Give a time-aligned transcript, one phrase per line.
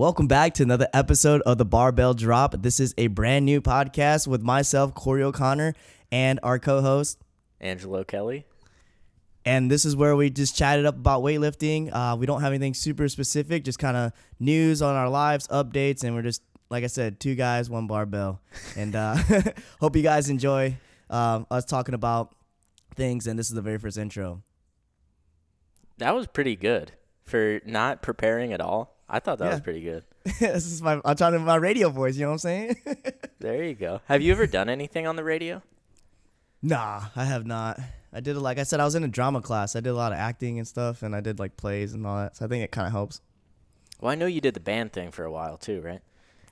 [0.00, 2.54] Welcome back to another episode of the Barbell Drop.
[2.62, 5.74] This is a brand new podcast with myself, Cory O'Connor,
[6.10, 7.18] and our co host,
[7.60, 8.46] Angelo Kelly.
[9.44, 11.90] And this is where we just chatted up about weightlifting.
[11.92, 16.02] Uh, we don't have anything super specific, just kind of news on our lives, updates,
[16.02, 16.40] and we're just,
[16.70, 18.40] like I said, two guys, one barbell.
[18.78, 19.18] And uh,
[19.82, 20.78] hope you guys enjoy
[21.10, 22.34] um, us talking about
[22.94, 23.26] things.
[23.26, 24.42] And this is the very first intro.
[25.98, 26.92] That was pretty good
[27.26, 28.96] for not preparing at all.
[29.10, 29.50] I thought that yeah.
[29.50, 30.04] was pretty good.
[30.38, 32.16] this is my I'm trying to my radio voice.
[32.16, 32.76] You know what I'm saying?
[33.40, 34.00] there you go.
[34.06, 35.62] Have you ever done anything on the radio?
[36.62, 37.80] Nah, I have not.
[38.12, 39.74] I did like I said, I was in a drama class.
[39.74, 42.18] I did a lot of acting and stuff, and I did like plays and all
[42.18, 42.36] that.
[42.36, 43.20] So I think it kind of helps.
[44.00, 46.00] Well, I know you did the band thing for a while too, right?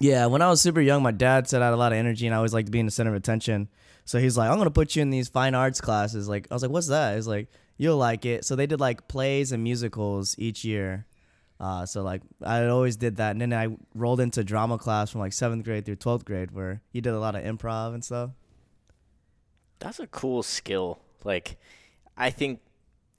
[0.01, 2.27] Yeah, when I was super young, my dad said I had a lot of energy
[2.27, 3.69] and I always liked to be in the center of attention.
[4.05, 6.29] So he's like, I'm gonna put you in these fine arts classes.
[6.29, 7.17] Like I was like, what's that?
[7.17, 8.45] He's like, you'll like it.
[8.45, 11.07] So they did like plays and musicals each year.
[11.61, 15.21] Uh, so like I always did that, and then I rolled into drama class from
[15.21, 18.31] like seventh grade through twelfth grade, where he did a lot of improv and stuff.
[19.81, 20.99] That's a cool skill.
[21.25, 21.57] Like,
[22.17, 22.61] I think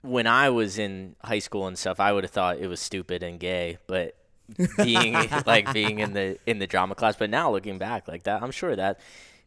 [0.01, 3.23] when I was in high school and stuff, I would have thought it was stupid
[3.23, 4.15] and gay, but
[4.77, 5.13] being
[5.45, 7.15] like being in the in the drama class.
[7.17, 8.99] But now looking back, like that, I'm sure that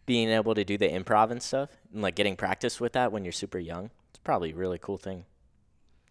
[0.05, 3.25] being able to do the improv and stuff and like getting practice with that when
[3.25, 5.25] you're super young, it's probably a really cool thing.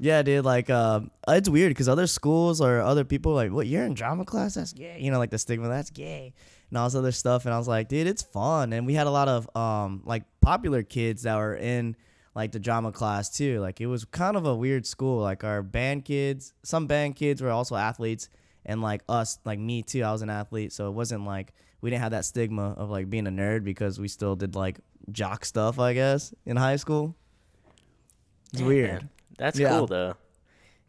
[0.02, 0.44] Yeah, dude.
[0.44, 3.68] Like, uh, it's weird because other schools or other people like, "What?
[3.68, 4.56] You're in drama class?
[4.56, 6.34] That's gay." You know, like the stigma, that's gay,
[6.70, 7.46] and all this other stuff.
[7.46, 8.74] And I was like, dude, it's fun.
[8.74, 11.96] And we had a lot of um, like popular kids that were in
[12.34, 13.60] like the drama class too.
[13.60, 15.22] Like, it was kind of a weird school.
[15.22, 18.28] Like our band kids, some band kids were also athletes,
[18.66, 20.02] and like us, like me too.
[20.02, 23.08] I was an athlete, so it wasn't like we didn't have that stigma of like
[23.08, 24.80] being a nerd because we still did like
[25.12, 27.16] jock stuff, I guess, in high school.
[28.52, 29.08] It's weird.
[29.42, 29.70] That's yeah.
[29.70, 30.18] cool though.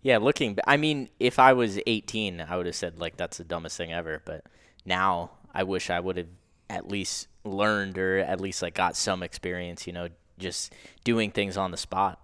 [0.03, 0.59] Yeah, looking.
[0.67, 3.95] I mean, if I was 18, I would have said like that's the dumbest thing
[3.95, 4.21] ever.
[4.27, 4.45] But
[4.85, 6.27] now, I wish I would have
[6.69, 9.87] at least learned or at least like got some experience.
[9.87, 12.21] You know, just doing things on the spot.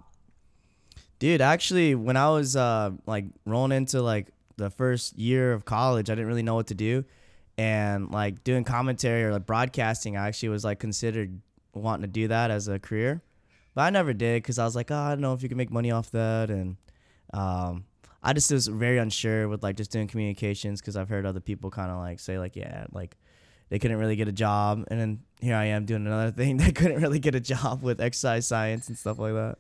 [1.19, 4.27] Dude, actually, when I was uh, like rolling into like
[4.59, 7.07] the first year of college, I didn't really know what to do,
[7.57, 11.41] and like doing commentary or like broadcasting, I actually was like considered
[11.73, 13.23] wanting to do that as a career.
[13.79, 15.57] But I never did because I was like, oh, I don't know if you can
[15.57, 16.77] make money off that, and
[17.33, 17.85] um,
[18.21, 21.71] I just was very unsure with like just doing communications because I've heard other people
[21.71, 23.17] kind of like say like, yeah, like
[23.69, 26.75] they couldn't really get a job, and then here I am doing another thing that
[26.75, 29.59] couldn't really get a job with exercise science and stuff like that.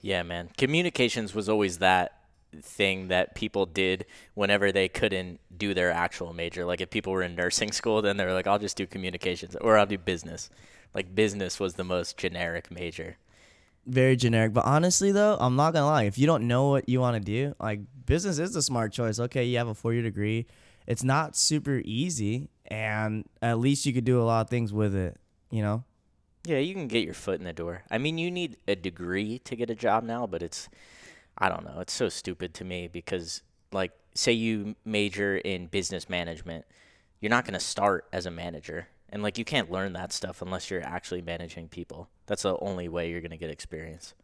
[0.00, 2.18] Yeah, man, communications was always that
[2.62, 6.64] thing that people did whenever they couldn't do their actual major.
[6.64, 9.54] Like if people were in nursing school, then they were like, I'll just do communications
[9.56, 10.48] or I'll do business
[10.94, 13.16] like business was the most generic major.
[13.86, 16.04] Very generic, but honestly though, I'm not gonna lie.
[16.04, 19.18] If you don't know what you want to do, like business is the smart choice.
[19.18, 20.46] Okay, you have a four year degree.
[20.86, 24.94] It's not super easy, and at least you could do a lot of things with
[24.94, 25.18] it.
[25.50, 25.84] You know.
[26.44, 27.84] Yeah, you can get your foot in the door.
[27.90, 30.68] I mean, you need a degree to get a job now, but it's,
[31.38, 36.08] I don't know, it's so stupid to me because, like, say you major in business
[36.08, 36.64] management,
[37.20, 38.88] you're not going to start as a manager.
[39.12, 42.08] And like you can't learn that stuff unless you're actually managing people.
[42.26, 44.14] That's the only way you're going to get experience.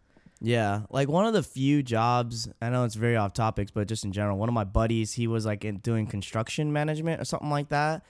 [0.40, 4.04] Yeah, like one of the few jobs, I know it's very off topics, but just
[4.04, 7.50] in general, one of my buddies, he was like in doing construction management or something
[7.50, 8.02] like that.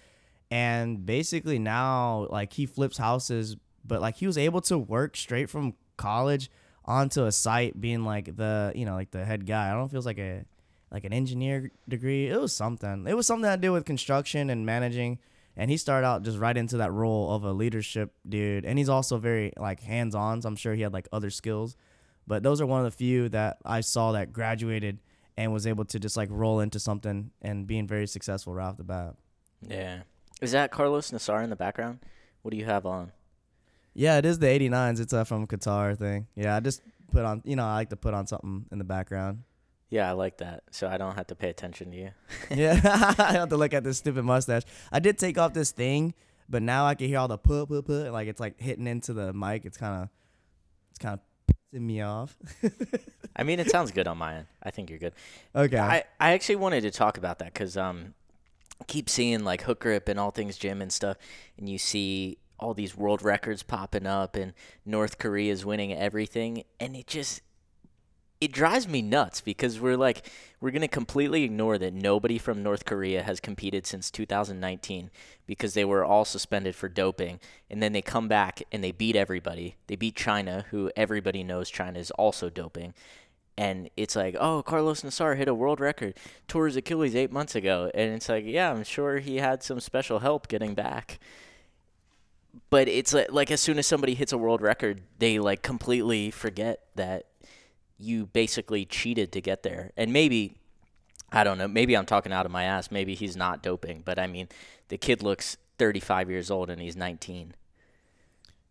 [0.51, 5.51] And basically now like he flips houses, but like he was able to work straight
[5.51, 6.51] from college
[6.85, 9.69] onto a site being like the, you know, like the head guy.
[9.69, 10.45] I don't know if like a
[10.93, 12.29] like an engineer degree.
[12.29, 13.07] It was something.
[13.09, 15.19] It was something that did with construction and managing
[15.59, 18.65] and he started out just right into that role of a leadership dude.
[18.65, 20.41] And he's also very like hands-on.
[20.41, 21.77] So i'm sure he had like other skills.
[22.29, 25.01] But those are one of the few that i saw that graduated
[25.37, 28.77] and was able to just like roll into something and being very successful right off
[28.77, 29.17] the bat.
[29.61, 30.03] Yeah.
[30.41, 31.99] Is that karlos nasar in the background?
[32.43, 33.11] What do you have on?
[33.95, 36.29] Yeah it is the 89s it's uh, from qatar thing.
[36.37, 38.85] Yeah i just put on you know i like to put on something in the
[38.85, 39.43] background
[39.91, 40.65] yeah, I like that.
[40.71, 42.11] So I don't have to pay attention to you.
[42.51, 42.81] yeah,
[43.19, 44.65] I don't have to look at this stupid mustache.
[44.93, 46.15] I did take off this thing,
[46.49, 49.13] but now I can hear all the put put put like it's like hitting into
[49.13, 49.65] the mic.
[49.65, 50.09] It's kind of
[50.91, 52.37] it's kind of pissing me off.
[53.37, 54.47] I mean, it sounds good on my end.
[54.63, 55.15] I think you're good.
[55.55, 55.79] Okay.
[55.79, 58.15] I I actually wanted to talk about that because um,
[58.81, 61.17] I keep seeing like hook grip and all things gym and stuff,
[61.57, 64.53] and you see all these world records popping up and
[64.85, 67.41] North Korea is winning everything, and it just
[68.41, 70.31] it drives me nuts because we're like
[70.61, 75.11] we're going to completely ignore that nobody from North Korea has competed since 2019
[75.47, 77.41] because they were all suspended for doping
[77.71, 79.77] and then they come back and they beat everybody.
[79.87, 82.95] They beat China who everybody knows China is also doping
[83.57, 86.15] and it's like, oh, Karlos Nasar hit a world record,
[86.47, 89.81] tore his Achilles eight months ago, and it's like, yeah, I'm sure he had some
[89.81, 91.19] special help getting back.
[92.71, 96.31] But it's like, like as soon as somebody hits a world record, they like completely
[96.31, 97.25] forget that
[97.99, 99.93] you basically cheated to get there.
[99.97, 100.55] And maybe
[101.31, 102.91] I don't know, maybe I'm talking out of my ass.
[102.91, 104.49] Maybe he's not doping, but I mean,
[104.89, 107.55] the kid looks 35 years old and he's 19.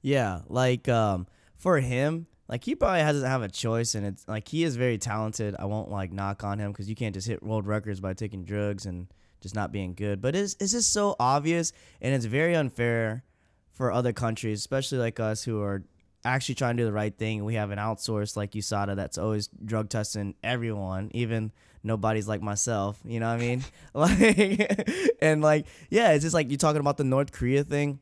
[0.01, 4.47] Yeah, like um, for him, like he probably doesn't have a choice, and it's like
[4.47, 5.55] he is very talented.
[5.59, 8.43] I won't like knock on him because you can't just hit world records by taking
[8.43, 9.07] drugs and
[9.41, 10.21] just not being good.
[10.21, 13.23] But it's it's just so obvious, and it's very unfair
[13.73, 15.83] for other countries, especially like us who are
[16.27, 17.43] actually trying to do the right thing.
[17.45, 21.51] We have an outsource like USADA that's always drug testing everyone, even
[21.83, 22.99] nobody's like myself.
[23.05, 23.63] You know what I mean?
[23.93, 24.89] like,
[25.21, 27.99] and like, yeah, it's just like you talking about the North Korea thing.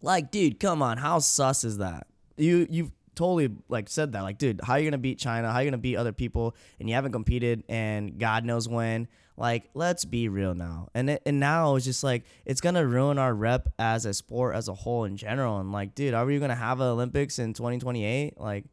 [0.00, 2.06] Like, dude, come on, how sus is that?
[2.36, 4.22] You you've totally like said that.
[4.22, 5.50] Like, dude, how are you gonna beat China?
[5.50, 6.54] How are you gonna beat other people?
[6.78, 9.08] And you haven't competed, and God knows when.
[9.38, 10.88] Like, let's be real now.
[10.94, 14.56] And it, and now it's just like it's gonna ruin our rep as a sport
[14.56, 15.58] as a whole in general.
[15.58, 18.38] And like, dude, are we gonna have an Olympics in 2028?
[18.38, 18.64] Like,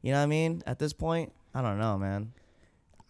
[0.00, 0.62] you know what I mean?
[0.66, 2.32] At this point, I don't know, man.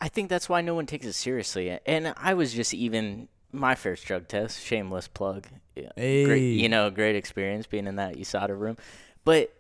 [0.01, 1.79] I think that's why no one takes it seriously.
[1.87, 5.47] And I was just even my first drug test, shameless plug.
[5.97, 6.25] Hey.
[6.25, 8.77] Great, you know, great experience being in that USADA room.
[9.25, 9.55] But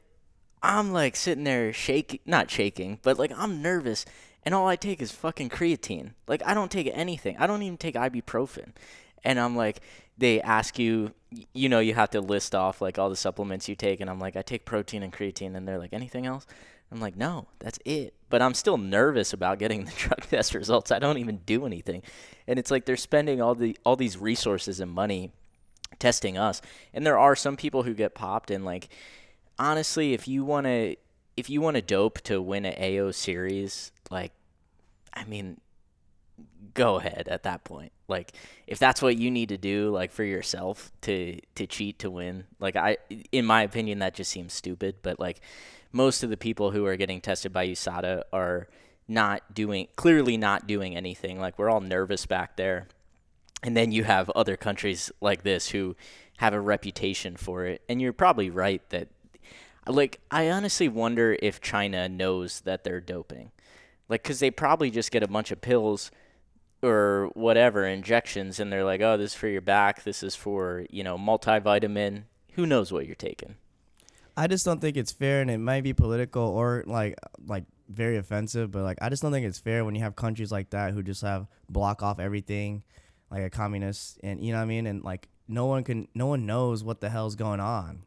[0.62, 4.04] I'm like sitting there shaking, not shaking, but like I'm nervous.
[4.46, 6.12] And all I take is fucking creatine.
[6.28, 7.36] Like I don't take anything.
[7.38, 8.70] I don't even take ibuprofen.
[9.24, 9.80] And I'm like,
[10.16, 11.12] they ask you,
[11.52, 14.00] you know, you have to list off like all the supplements you take.
[14.00, 15.56] And I'm like, I take protein and creatine.
[15.56, 16.46] And they're like, anything else?
[16.92, 18.14] I'm like, no, that's it.
[18.30, 20.92] But I'm still nervous about getting the drug test results.
[20.92, 22.02] I don't even do anything.
[22.46, 25.32] And it's like they're spending all the all these resources and money
[25.98, 26.62] testing us.
[26.94, 28.88] And there are some people who get popped and like
[29.58, 30.96] honestly, if you want to
[31.36, 34.32] if you want to dope to win an AO series, like
[35.12, 35.60] I mean,
[36.74, 37.92] go ahead at that point.
[38.08, 38.32] Like
[38.66, 42.44] if that's what you need to do like for yourself to to cheat to win.
[42.60, 42.98] Like I
[43.32, 45.40] in my opinion that just seems stupid, but like
[45.92, 48.68] most of the people who are getting tested by USADA are
[49.08, 51.40] not doing clearly not doing anything.
[51.40, 52.86] Like we're all nervous back there.
[53.62, 55.96] And then you have other countries like this who
[56.36, 57.82] have a reputation for it.
[57.88, 59.08] And you're probably right that
[59.88, 63.52] like I honestly wonder if China knows that they're doping.
[64.08, 66.10] Like cuz they probably just get a bunch of pills
[66.82, 70.04] or whatever injections and they're like, "Oh, this is for your back.
[70.04, 72.24] This is for, you know, multivitamin.
[72.52, 73.56] Who knows what you're taking?"
[74.36, 78.16] I just don't think it's fair, and it might be political or like like very
[78.18, 80.92] offensive, but like I just don't think it's fair when you have countries like that
[80.92, 82.82] who just have block off everything,
[83.30, 86.26] like a communist, and you know what I mean, and like no one can, no
[86.26, 88.02] one knows what the hell's going on,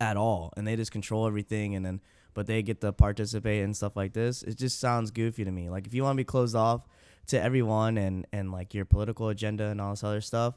[0.00, 2.00] at all, and they just control everything, and then
[2.36, 4.42] but they get to participate and stuff like this.
[4.42, 5.70] It just sounds goofy to me.
[5.70, 6.82] Like if you want to be closed off
[7.28, 10.54] to everyone and and like your political agenda and all this other stuff,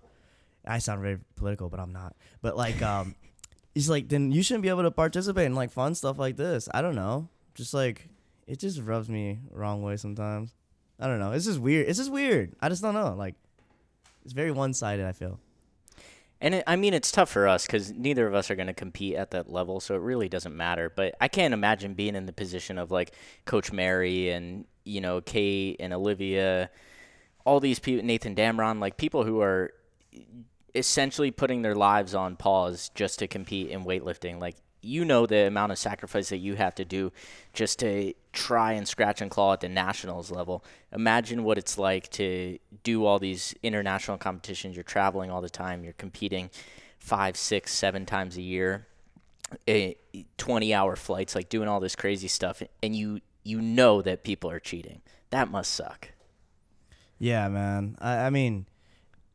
[0.68, 2.16] I sound very political, but I'm not.
[2.42, 3.16] But like um.
[3.74, 6.68] he's like, then you shouldn't be able to participate in like fun stuff like this.
[6.74, 7.30] I don't know.
[7.56, 8.10] Just like
[8.46, 10.54] it just rubs me wrong way sometimes.
[11.00, 11.32] I don't know.
[11.32, 11.88] It's just weird.
[11.88, 12.56] It's just weird.
[12.60, 13.16] I just don't know.
[13.18, 13.36] Like
[14.26, 15.06] it's very one sided.
[15.06, 15.40] I feel.
[16.42, 18.74] And it, I mean, it's tough for us because neither of us are going to
[18.74, 20.90] compete at that level, so it really doesn't matter.
[20.90, 23.14] But I can't imagine being in the position of like
[23.46, 26.70] Coach Mary and you know Kate and Olivia,
[27.46, 29.74] all these people, Nathan Damron, like people who are
[30.76, 34.40] essentially putting their lives on pause just to compete in weightlifting.
[34.40, 37.12] Like you know the amount of sacrifice that you have to do
[37.54, 40.64] just to try and scratch and claw at the nationals level.
[40.94, 44.76] Imagine what it's like to do all these international competitions.
[44.78, 45.84] You're traveling all the time.
[45.84, 46.50] You're competing
[46.98, 48.88] five, six, seven times a year,
[49.68, 49.98] a
[50.38, 54.50] 20 hour flights, like doing all this crazy stuff, and you you know that people
[54.50, 55.02] are cheating.
[55.32, 56.10] That must suck.
[57.18, 57.98] Yeah, man.
[58.00, 58.68] I, I mean,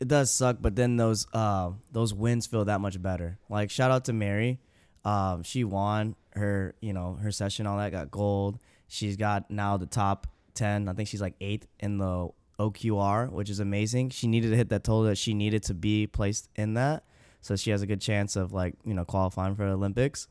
[0.00, 3.38] it does suck, but then those uh, those wins feel that much better.
[3.50, 4.60] Like shout out to Mary.
[5.04, 8.58] Um, she won her, you know, her session, all that got gold.
[8.88, 10.88] She's got now the top ten.
[10.88, 14.10] I think she's like eighth in the OQR, which is amazing.
[14.10, 17.04] She needed to hit that total that she needed to be placed in that,
[17.40, 20.28] so she has a good chance of like you know qualifying for the Olympics.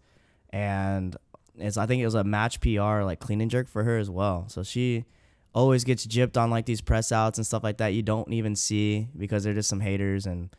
[0.52, 1.16] And
[1.58, 4.10] it's I think it was a match PR like clean and jerk for her as
[4.10, 4.46] well.
[4.48, 5.06] So she
[5.54, 8.56] always gets gypped on like these press outs and stuff like that you don't even
[8.56, 10.50] see because they're just some haters and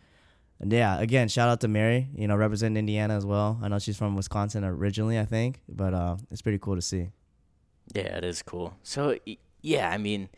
[0.60, 3.58] and yeah, again, shout out to Mary, you know, representing Indiana as well.
[3.60, 7.10] I know she's from Wisconsin originally, I think, but uh, it's pretty cool to see.
[7.92, 8.76] Yeah, it is cool.
[8.82, 9.18] So
[9.60, 10.28] yeah, I mean,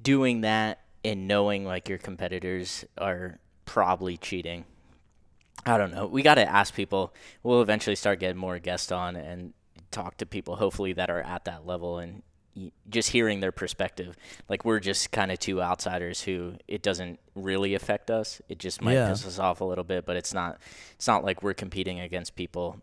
[0.00, 4.64] doing that and knowing like your competitors are probably cheating.
[5.66, 6.06] I don't know.
[6.06, 7.14] We got to ask people.
[7.42, 9.52] We'll eventually start getting more guests on and
[9.90, 12.22] talk to people, hopefully that are at that level and
[12.90, 14.16] just hearing their perspective.
[14.48, 18.42] Like we're just kind of two outsiders who it doesn't really affect us.
[18.48, 19.08] It just might Yeah.
[19.08, 20.58] piss us off a little bit, but it's not.
[20.94, 22.80] It's not like we're competing against people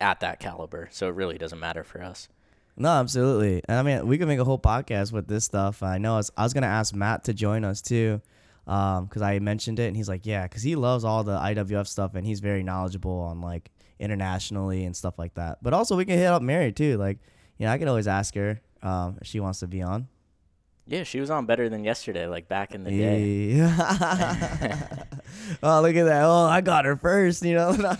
[0.00, 0.88] at that caliber.
[0.92, 2.28] So it really doesn't matter for us.
[2.76, 3.62] No, absolutely.
[3.68, 5.82] And I mean, we could make a whole podcast with this stuff.
[5.82, 8.20] I know I was, I was gonna ask Matt to join us too,
[8.64, 12.14] because I mentioned it, and he's like, yeah, because he loves all the IWF stuff,
[12.14, 15.58] and he's very knowledgeable on like internationally and stuff like that.
[15.62, 16.98] But also, we can hit up Mary too.
[16.98, 17.18] Like,
[17.58, 20.08] you know, I could always ask her um, if she wants to be on.
[20.88, 23.24] Yeah, she was on better than yesterday, like back in the day.
[23.56, 25.02] Yeah.
[25.62, 26.22] oh, look at that!
[26.24, 27.42] Oh, I got her first.
[27.42, 27.72] You know.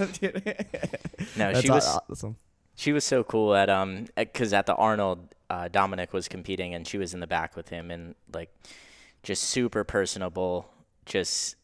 [1.36, 2.36] No, she was awesome.
[2.76, 6.86] She was so cool at um because at the Arnold, uh, Dominic was competing and
[6.86, 8.50] she was in the back with him and like
[9.22, 10.68] just super personable,
[11.06, 11.56] just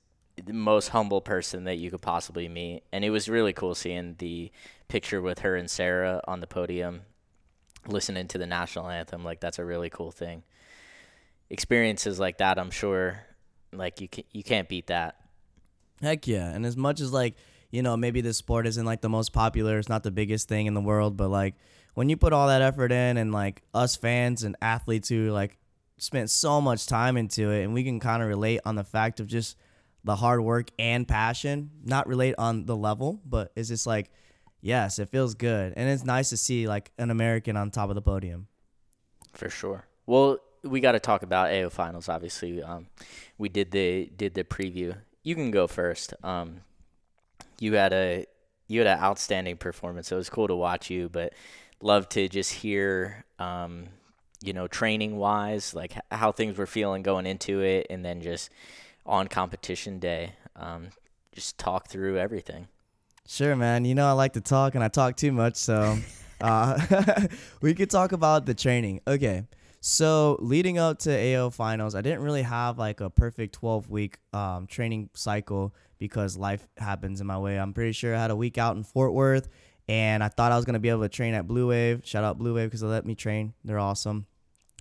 [0.43, 2.83] the most humble person that you could possibly meet.
[2.93, 4.51] And it was really cool seeing the
[4.89, 7.03] picture with her and Sarah on the podium,
[7.87, 9.23] listening to the national anthem.
[9.23, 10.43] Like that's a really cool thing.
[11.51, 13.27] Experiences like that, I'm sure,
[13.73, 15.17] like you can, you can't beat that.
[16.01, 16.51] Heck yeah.
[16.51, 17.35] And as much as like,
[17.73, 20.67] you know, maybe this sport isn't like the most popular, it's not the biggest thing
[20.67, 21.57] in the world, but like
[21.95, 25.59] when you put all that effort in and like us fans and athletes who like
[25.99, 29.19] spent so much time into it and we can kind of relate on the fact
[29.19, 29.57] of just
[30.05, 34.11] the hard work and passion, not relate on the level, but it's just like
[34.63, 35.75] yes, it feels good.
[35.77, 38.47] And it's nice to see like an American on top of the podium.
[39.35, 39.87] For sure.
[40.07, 42.09] Well, we got to talk about AO finals.
[42.09, 42.87] Obviously, um,
[43.37, 44.97] we did the did the preview.
[45.23, 46.15] You can go first.
[46.23, 46.61] Um,
[47.63, 48.27] you had a
[48.67, 50.11] you had an outstanding performance.
[50.11, 51.33] It was cool to watch you, but
[51.81, 53.87] love to just hear, um,
[54.43, 58.51] you know, training wise, like how things were feeling going into it, and then just
[59.07, 60.89] on competition day, um,
[61.33, 62.69] just talk through everything.
[63.27, 63.85] Sure, man.
[63.85, 65.99] You know I like to talk and I talk too much, so
[66.41, 67.27] uh,
[67.61, 69.01] we could talk about the training.
[69.07, 69.45] Okay.
[69.85, 74.19] So leading up to AO finals, I didn't really have like a perfect 12 week
[74.33, 77.59] um, training cycle because life happens in my way.
[77.59, 79.49] I'm pretty sure I had a week out in Fort Worth
[79.89, 82.03] and I thought I was going to be able to train at Blue Wave.
[82.05, 83.55] Shout out Blue Wave because they let me train.
[83.65, 84.27] They're awesome.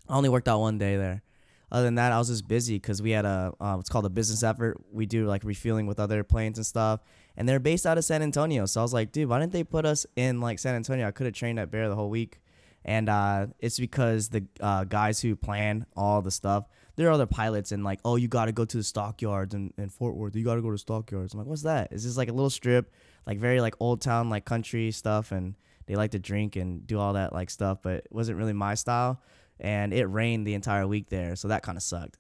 [0.08, 1.24] I only worked out one day there.
[1.72, 4.10] Other than that, I was just busy because we had a uh, it's called a
[4.10, 4.78] business effort.
[4.92, 7.00] We do like refueling with other planes and stuff,
[7.36, 8.68] and they're based out of San Antonio.
[8.68, 11.08] So I was like, dude, why didn't they put us in like San Antonio?
[11.08, 12.42] I could have trained at Bear the whole week,
[12.86, 17.26] and uh, it's because the uh, guys who plan all the stuff, there are other
[17.26, 20.36] pilots and like, oh, you got to go to the stockyards in, in Fort Worth.
[20.36, 21.34] You got to go to stockyards.
[21.34, 21.90] I'm like, what's that?
[21.92, 22.92] It's just like a little strip,
[23.26, 27.00] like very like old town like country stuff, and they like to drink and do
[27.00, 29.22] all that like stuff, but it wasn't really my style
[29.62, 32.18] and it rained the entire week there, so that kind of sucked.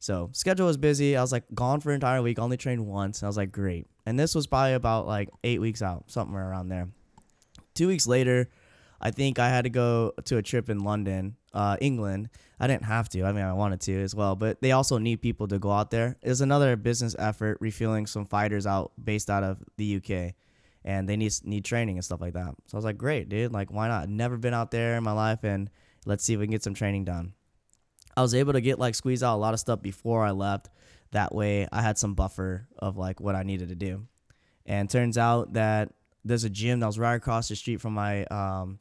[0.00, 1.16] So schedule was busy.
[1.16, 2.38] I was like gone for an entire week.
[2.38, 3.20] Only trained once.
[3.20, 3.86] And I was like, great.
[4.06, 6.88] And this was probably about like eight weeks out, somewhere around there.
[7.74, 8.48] Two weeks later,
[9.00, 12.30] I think I had to go to a trip in London, uh, England.
[12.58, 13.22] I didn't have to.
[13.24, 15.90] I mean, I wanted to as well, but they also need people to go out
[15.90, 16.16] there.
[16.20, 20.34] It was another business effort, refueling some fighters out based out of the UK,
[20.84, 22.54] and they need need training and stuff like that.
[22.66, 23.52] So I was like, great, dude.
[23.52, 24.08] Like, why not?
[24.08, 25.70] Never been out there in my life, and
[26.04, 27.34] let's see if we can get some training done.
[28.16, 30.70] I was able to get like squeeze out a lot of stuff before I left.
[31.12, 34.06] That way, I had some buffer of like what I needed to do.
[34.66, 35.92] And turns out that
[36.24, 38.80] there's a gym that was right across the street from my um,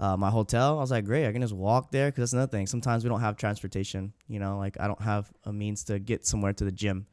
[0.00, 0.78] uh, my hotel.
[0.78, 2.66] I was like, great, I can just walk there because that's another thing.
[2.66, 4.14] Sometimes we don't have transportation.
[4.26, 7.06] You know, like I don't have a means to get somewhere to the gym.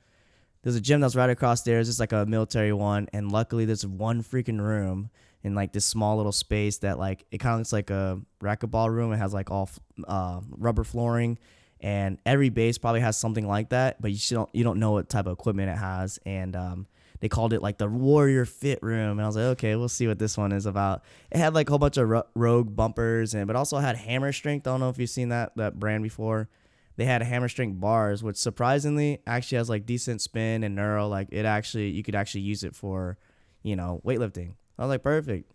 [0.63, 1.79] There's a gym that's right across there.
[1.79, 5.09] It's just like a military one, and luckily there's one freaking room
[5.43, 8.89] in like this small little space that like it kind of looks like a racquetball
[8.89, 9.11] room.
[9.11, 9.69] It has like all
[10.07, 11.37] uh, rubber flooring,
[11.81, 15.09] and every base probably has something like that, but you don't you don't know what
[15.09, 16.19] type of equipment it has.
[16.25, 16.87] And um,
[17.19, 20.07] they called it like the Warrior Fit Room, and I was like, okay, we'll see
[20.07, 21.03] what this one is about.
[21.31, 24.31] It had like a whole bunch of ro- Rogue bumpers, and but also had Hammer
[24.31, 24.67] Strength.
[24.67, 26.49] I don't know if you've seen that that brand before.
[26.95, 31.09] They had Hammer Strength bars, which surprisingly actually has like decent spin and knurl.
[31.09, 33.17] Like it actually, you could actually use it for,
[33.63, 34.53] you know, weightlifting.
[34.79, 35.51] I was like, perfect.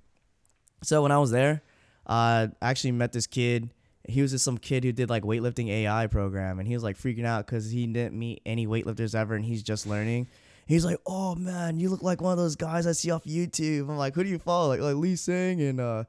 [0.84, 1.62] So when I was there,
[2.06, 3.70] uh, I actually met this kid.
[4.08, 6.98] He was just some kid who did like weightlifting AI program, and he was like
[6.98, 10.28] freaking out because he didn't meet any weightlifters ever, and he's just learning.
[10.66, 13.88] He's like, "Oh man, you look like one of those guys I see off YouTube."
[13.88, 16.04] I'm like, "Who do you follow?" Like, like Lee Sing and uh,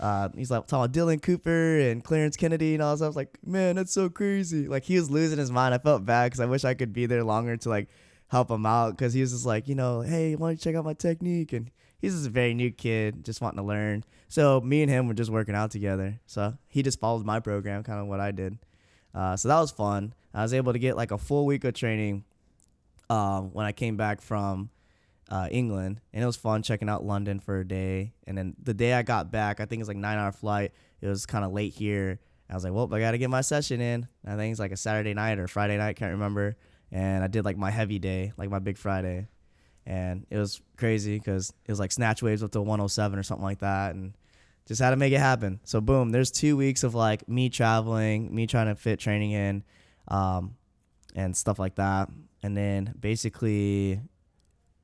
[0.00, 3.06] uh, he's like talking about Dylan Cooper and Clarence Kennedy and all stuff.
[3.06, 5.74] I was like, "Man, that's so crazy!" Like he was losing his mind.
[5.74, 7.88] I felt bad because I wish I could be there longer to like
[8.32, 10.74] help him out because he was just like, you know, hey, why don't you check
[10.74, 11.52] out my technique?
[11.52, 14.04] And he's just a very new kid, just wanting to learn.
[14.28, 16.18] So me and him were just working out together.
[16.26, 18.58] So he just followed my program, kind of what I did.
[19.14, 20.14] Uh, so that was fun.
[20.32, 22.24] I was able to get like a full week of training
[23.12, 24.70] um, when I came back from
[25.28, 28.12] uh, England, and it was fun checking out London for a day.
[28.26, 30.72] And then the day I got back, I think it's like nine hour flight.
[31.00, 32.20] It was kind of late here
[32.52, 34.06] I was like, well, I got to get my session in.
[34.26, 36.54] I think it's like a Saturday night or Friday night, can't remember.
[36.90, 39.28] And I did like my heavy day, like my big Friday.
[39.86, 43.42] And it was crazy because it was like snatch waves up to 107 or something
[43.42, 43.94] like that.
[43.94, 44.12] And
[44.66, 45.60] just had to make it happen.
[45.64, 49.64] So, boom, there's two weeks of like me traveling, me trying to fit training in,
[50.08, 50.54] um,
[51.14, 52.10] and stuff like that.
[52.42, 54.00] And then basically,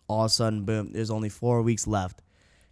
[0.07, 2.23] all of a sudden, boom, there's only four weeks left.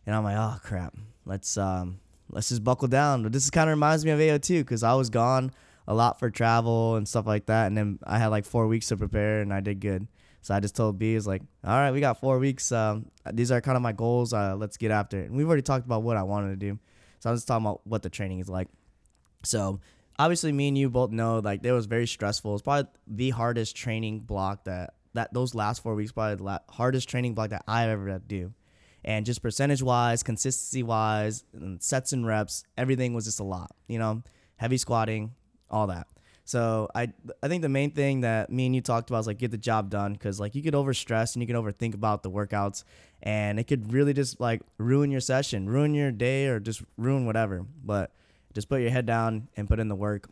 [0.07, 0.95] And I'm like, oh, crap.
[1.25, 1.99] Let's, um,
[2.31, 3.23] let's just buckle down.
[3.23, 5.51] But this kind of reminds me of AO2 because I was gone
[5.89, 7.67] a lot for travel and stuff like that.
[7.67, 10.07] And then I had like four weeks to prepare and I did good.
[10.43, 12.71] So I just told B, is like, all right, we got four weeks.
[12.71, 14.33] Um, these are kind of my goals.
[14.33, 15.29] Uh, let's get after it.
[15.29, 16.79] And we've already talked about what I wanted to do.
[17.19, 18.69] So I'm just talking about what the training is like.
[19.43, 19.81] So
[20.19, 22.55] obviously, me and you both know like it was very stressful.
[22.55, 26.59] It's probably the hardest training block that that those last four weeks probably the la-
[26.69, 28.53] hardest training block that I've ever had to do
[29.07, 33.71] and just percentage wise, consistency wise, and sets and reps, everything was just a lot.
[33.87, 34.23] You know,
[34.57, 35.33] heavy squatting,
[35.71, 36.09] all that.
[36.45, 39.39] So I I think the main thing that me and you talked about is like
[39.39, 42.31] get the job done because like you could overstress and you can overthink about the
[42.31, 42.85] workouts
[43.23, 47.27] and it could really just like ruin your session, ruin your day or just ruin
[47.27, 47.65] whatever.
[47.85, 48.13] But
[48.57, 50.31] just put your head down and put in the work.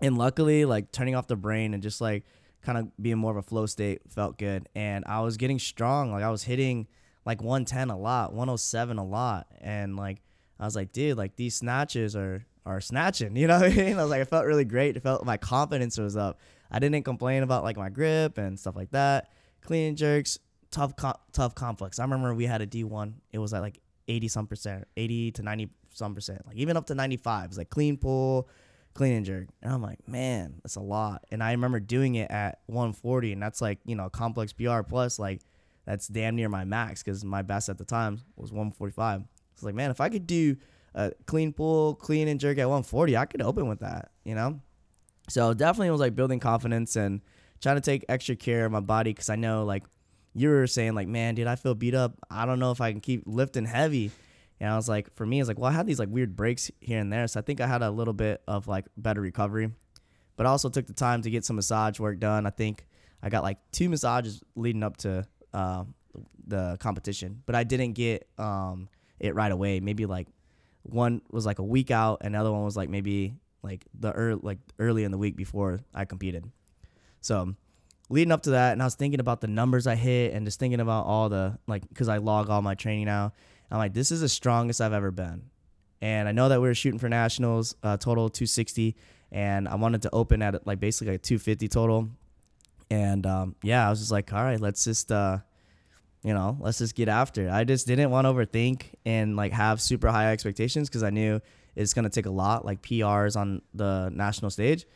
[0.00, 2.24] And luckily, like turning off the brain and just like
[2.62, 4.68] kind of being more of a flow state felt good.
[4.76, 6.12] And I was getting strong.
[6.12, 6.86] Like I was hitting
[7.26, 10.22] like 110 a lot, 107 a lot, and like
[10.60, 13.36] I was like, dude, like these snatches are are snatching.
[13.36, 13.98] You know what I mean?
[13.98, 14.96] I was like, I felt really great.
[14.96, 16.38] It felt my confidence was up.
[16.70, 19.30] I didn't complain about like my grip and stuff like that.
[19.62, 20.38] Clean jerks,
[20.70, 20.92] tough,
[21.32, 21.98] tough complex.
[21.98, 23.14] I remember we had a D1.
[23.32, 26.86] It was at like 80 some percent, 80 to 90 some percent, like even up
[26.86, 27.44] to 95.
[27.44, 28.48] It was like clean pull,
[28.94, 29.48] clean and jerk.
[29.62, 31.24] And I'm like, man, that's a lot.
[31.30, 35.18] And I remember doing it at 140, and that's like, you know, complex PR plus
[35.18, 35.42] like
[35.84, 39.22] that's damn near my max because my best at the time was 145.
[39.54, 40.56] It's like, man, if I could do
[40.94, 44.60] a clean pull, clean and jerk at 140, I could open with that, you know?
[45.28, 47.20] So definitely was like building confidence and
[47.60, 49.84] trying to take extra care of my body because I know like
[50.34, 52.14] you were saying like, man, dude, I feel beat up.
[52.30, 54.10] I don't know if I can keep lifting heavy.
[54.60, 56.70] And I was like, for me, it's like, well, I had these like weird breaks
[56.80, 57.26] here and there.
[57.28, 59.70] So I think I had a little bit of like better recovery,
[60.36, 62.46] but I also took the time to get some massage work done.
[62.46, 62.86] I think
[63.22, 65.84] I got like two massages leading up to uh,
[66.46, 68.88] the competition, but I didn't get um,
[69.20, 69.80] it right away.
[69.80, 70.28] Maybe like
[70.82, 74.38] one was like a week out, and the other one was like maybe like the
[74.42, 76.44] like early in the week before I competed.
[77.20, 77.54] So
[78.08, 80.58] leading up to that, and I was thinking about the numbers I hit, and just
[80.58, 83.32] thinking about all the like because I log all my training now.
[83.70, 85.42] I'm like, this is the strongest I've ever been,
[86.00, 88.96] and I know that we were shooting for nationals, uh, total 260,
[89.32, 92.08] and I wanted to open at like basically like 250 total.
[92.90, 95.38] And um, yeah, I was just like, all right, let's just uh,
[96.22, 97.50] you know, let's just get after it.
[97.50, 101.40] I just didn't want to overthink and like have super high expectations because I knew
[101.76, 104.86] it's gonna take a lot, like PRs on the national stage,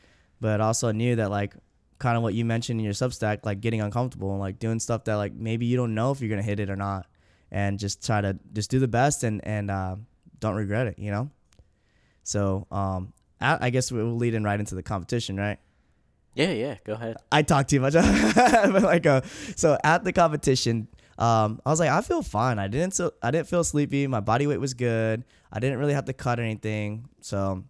[0.40, 1.54] but also knew that like
[1.98, 5.04] kind of what you mentioned in your Substack, like getting uncomfortable and like doing stuff
[5.04, 7.06] that like maybe you don't know if you're gonna hit it or not,
[7.52, 9.94] and just try to just do the best and and uh,
[10.40, 11.30] don't regret it, you know.
[12.24, 15.58] So um, I, I guess we'll lead in right into the competition, right?
[16.34, 16.76] Yeah, yeah.
[16.84, 17.18] Go ahead.
[17.30, 17.92] I talk too much,
[18.34, 19.20] but like, uh,
[19.54, 20.88] so at the competition,
[21.18, 22.58] um, I was like, I feel fine.
[22.58, 24.06] I didn't so I didn't feel sleepy.
[24.06, 25.24] My body weight was good.
[25.52, 27.64] I didn't really have to cut anything, so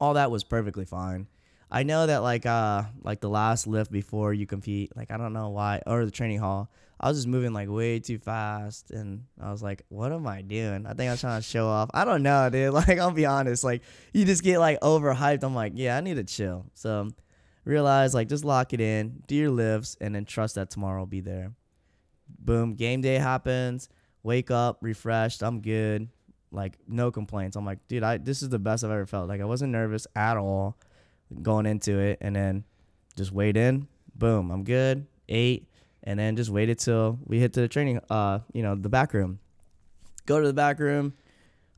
[0.00, 1.28] all that was perfectly fine.
[1.70, 5.32] I know that like uh like the last lift before you compete, like I don't
[5.32, 6.68] know why, or the training hall,
[7.04, 10.40] I was just moving like way too fast, and I was like, what am I
[10.40, 10.86] doing?
[10.86, 11.90] I think I was trying to show off.
[11.92, 12.72] I don't know, dude.
[12.72, 15.42] Like I'll be honest, like you just get like overhyped.
[15.42, 16.66] I'm like, yeah, I need to chill.
[16.74, 17.10] So
[17.64, 21.06] realize like just lock it in, do your lifts, and then trust that tomorrow will
[21.06, 21.52] be there
[22.44, 23.88] boom, game day happens,
[24.22, 26.08] wake up, refreshed, I'm good.
[26.50, 27.56] Like no complaints.
[27.56, 29.28] I'm like, dude, I this is the best I've ever felt.
[29.28, 30.76] Like I wasn't nervous at all
[31.42, 32.64] going into it and then
[33.16, 35.06] just wait in, boom, I'm good.
[35.28, 35.68] Eight
[36.04, 39.40] and then just waited till we hit the training uh, you know, the back room.
[40.26, 41.14] Go to the back room.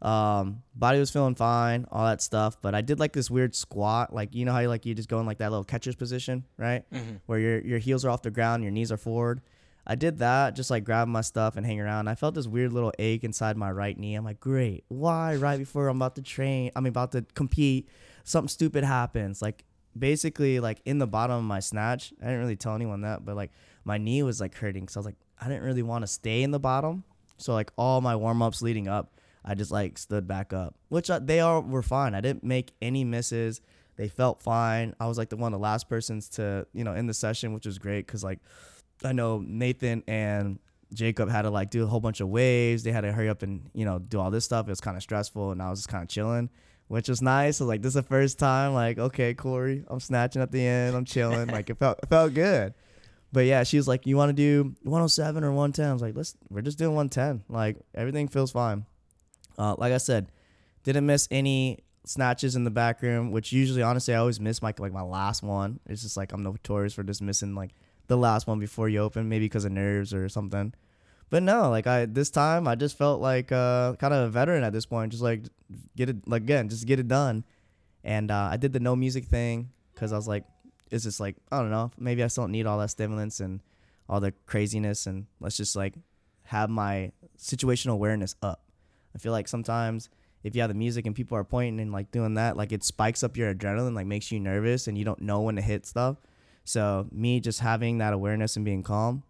[0.02, 4.12] Um, body was feeling fine, all that stuff, but I did like this weird squat,
[4.12, 6.44] like you know how you like you just go in like that little catcher's position,
[6.58, 6.84] right?
[6.92, 7.16] Mm-hmm.
[7.24, 9.40] Where your your heels are off the ground, your knees are forward.
[9.86, 12.08] I did that, just like grab my stuff and hang around.
[12.08, 14.16] I felt this weird little ache inside my right knee.
[14.16, 14.84] I'm like, great.
[14.88, 16.72] Why right before I'm about to train?
[16.74, 17.88] I'm about to compete.
[18.24, 19.40] Something stupid happens.
[19.40, 19.64] Like
[19.96, 22.12] basically, like in the bottom of my snatch.
[22.20, 23.52] I didn't really tell anyone that, but like
[23.87, 24.88] my knee was like hurting.
[24.88, 27.05] So I was like, I didn't really want to stay in the bottom.
[27.38, 29.12] So like all my warm ups leading up,
[29.44, 32.14] I just like stood back up, which uh, they all were fine.
[32.14, 33.61] I didn't make any misses.
[33.96, 34.94] They felt fine.
[34.99, 37.55] I was like the one of the last persons to you know in the session,
[37.55, 38.40] which was great because like
[39.05, 40.59] I know Nathan and
[40.92, 42.83] Jacob had to like do a whole bunch of waves.
[42.83, 44.66] They had to hurry up and you know do all this stuff.
[44.66, 46.51] It was kind of stressful, and I was just kind of chilling.
[46.88, 47.59] which was nice.
[47.59, 50.96] So like this is the first time, like, okay, Cory, I'm snatching at the end,
[50.96, 51.49] I'm chilling.
[51.49, 52.75] like it felt it felt good.
[53.32, 55.88] But yeah, she was like, You wanna do 107 or 110?
[55.88, 57.44] I was like, Let's we're just doing 110.
[57.54, 58.86] Like everything feels fine.
[59.58, 60.30] Uh, like I said,
[60.84, 64.72] didn't miss any snatches in the back room, which usually honestly I always miss my
[64.78, 65.80] like my last one.
[65.86, 67.72] It's just like I'm notorious for just missing like
[68.06, 70.72] the last one before you open, maybe because of nerves or something.
[71.28, 74.62] But no, like I this time I just felt like uh kind of a veteran
[74.62, 75.42] at this point, just like
[75.96, 77.44] get it like again, just get it done.
[78.04, 80.44] And uh, I did the no music thing because I was like,
[80.90, 83.61] it's just like I don't know, maybe I still don't need all that stimulants and
[84.09, 85.94] all the craziness, and let's just like
[86.44, 88.62] have my situational awareness up.
[89.14, 90.09] I feel like sometimes
[90.44, 92.85] if you have the music and people are pointing and like doing that, like it
[92.85, 95.87] spikes up your adrenaline, like makes you nervous and you don't know when to hit
[95.87, 96.18] stuff.
[96.64, 99.25] So me just having that awareness and being calm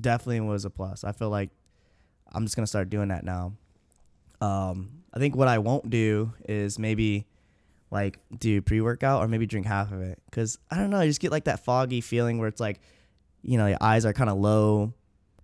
[0.00, 1.04] definitely was a plus.
[1.04, 1.50] I feel like
[2.32, 3.54] I'm just gonna start doing that now.
[4.40, 7.26] Um, I think what I won't do is maybe
[7.90, 10.98] like do pre workout or maybe drink half of it because I don't know.
[10.98, 12.80] I just get like that foggy feeling where it's like,
[13.42, 14.92] you know, your eyes are kind of low,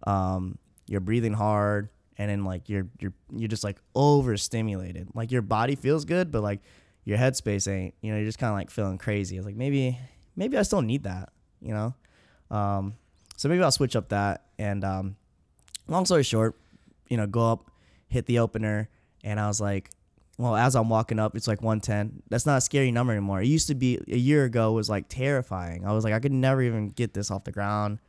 [0.07, 5.09] um, you're breathing hard, and then like you're you're you're just like overstimulated.
[5.15, 6.61] Like your body feels good, but like
[7.05, 7.95] your headspace ain't.
[8.03, 9.37] You know, you're just kind of like feeling crazy.
[9.37, 9.99] It's like maybe
[10.37, 11.31] maybe I still need that.
[11.61, 11.95] You know,
[12.51, 12.95] um,
[13.37, 14.45] so maybe I'll switch up that.
[14.59, 15.17] And um,
[15.89, 16.57] long story short,
[17.09, 17.71] you know, go up,
[18.09, 18.91] hit the opener,
[19.23, 19.91] and I was like,
[20.39, 22.23] well, as I'm walking up, it's like 110.
[22.29, 23.41] That's not a scary number anymore.
[23.41, 25.87] It used to be a year ago was like terrifying.
[25.87, 28.01] I was like, I could never even get this off the ground.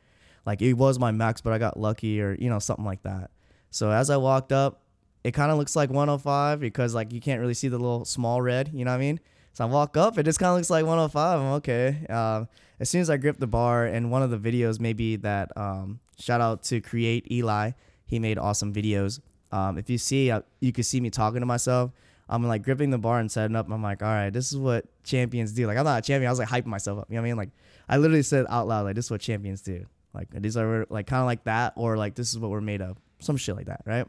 [0.44, 3.30] Like it was my max, but I got lucky or you know something like that.
[3.70, 4.82] So as I walked up,
[5.24, 8.40] it kind of looks like 105 because like you can't really see the little small
[8.40, 8.70] red.
[8.72, 9.20] You know what I mean?
[9.52, 11.40] So I walk up, it just kind of looks like 105.
[11.40, 12.06] I'm okay.
[12.10, 15.50] Um, as soon as I grip the bar, and one of the videos maybe that
[15.56, 17.70] um, shout out to Create Eli,
[18.04, 19.20] he made awesome videos.
[19.50, 21.90] Um, if you see, uh, you can see me talking to myself.
[22.28, 23.70] I'm like gripping the bar and setting up.
[23.70, 25.66] I'm like, all right, this is what champions do.
[25.66, 26.28] Like I'm not a champion.
[26.28, 27.06] I was like hyping myself up.
[27.08, 27.36] You know what I mean?
[27.36, 27.50] Like
[27.88, 29.86] I literally said out loud, like this is what champions do.
[30.12, 32.82] Like these are like kind of like that, or like this is what we're made
[32.82, 32.96] of.
[33.20, 34.06] Some shit like that, right?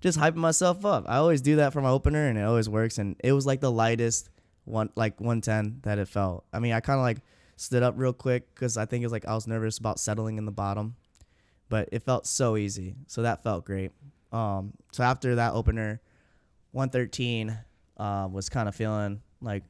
[0.00, 1.04] Just hyping myself up.
[1.08, 2.98] I always do that for my opener, and it always works.
[2.98, 4.30] And it was like the lightest
[4.64, 6.44] one, like 110 that it felt.
[6.52, 7.18] I mean, I kind of like
[7.56, 10.38] stood up real quick because I think it was like I was nervous about settling
[10.38, 10.96] in the bottom,
[11.68, 12.94] but it felt so easy.
[13.06, 13.92] So that felt great.
[14.32, 16.00] Um, so after that opener,
[16.74, 17.56] 113
[17.96, 19.62] uh, was kind of feeling like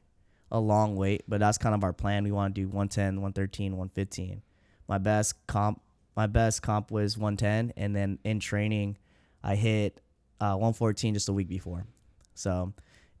[0.51, 2.23] a long wait, but that's kind of our plan.
[2.23, 4.41] We want to do 110, 113, 115.
[4.87, 5.81] My best comp,
[6.15, 8.97] my best comp was 110, and then in training,
[9.43, 10.01] I hit
[10.39, 11.85] uh, 114 just a week before.
[12.33, 12.73] So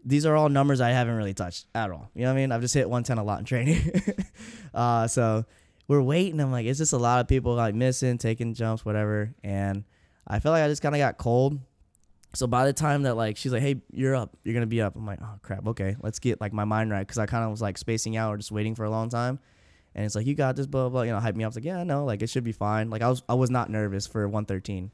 [0.03, 2.09] these are all numbers I haven't really touched at all.
[2.15, 2.51] You know what I mean?
[2.51, 4.01] I've just hit 110 a lot in training.
[4.73, 5.45] uh, so
[5.87, 6.39] we're waiting.
[6.39, 9.33] I'm like, it's just a lot of people like missing, taking jumps, whatever.
[9.43, 9.83] And
[10.27, 11.59] I feel like I just kind of got cold.
[12.35, 14.95] So by the time that like she's like, hey, you're up, you're gonna be up.
[14.95, 17.51] I'm like, oh crap, okay, let's get like my mind right because I kind of
[17.51, 19.39] was like spacing out or just waiting for a long time.
[19.93, 21.03] And it's like, you got this, blah blah.
[21.03, 21.47] You know, hype me up.
[21.47, 22.89] I was like, yeah, no, like it should be fine.
[22.89, 24.91] Like I was, I was not nervous for 113.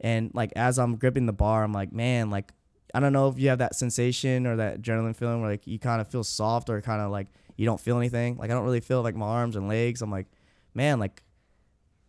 [0.00, 2.52] And like as I'm gripping the bar, I'm like, man, like
[2.94, 5.78] I don't know if you have that sensation or that adrenaline feeling where like you
[5.78, 8.36] kind of feel soft or kind of like you don't feel anything.
[8.36, 10.02] Like I don't really feel like my arms and legs.
[10.02, 10.26] I'm like,
[10.74, 11.22] man, like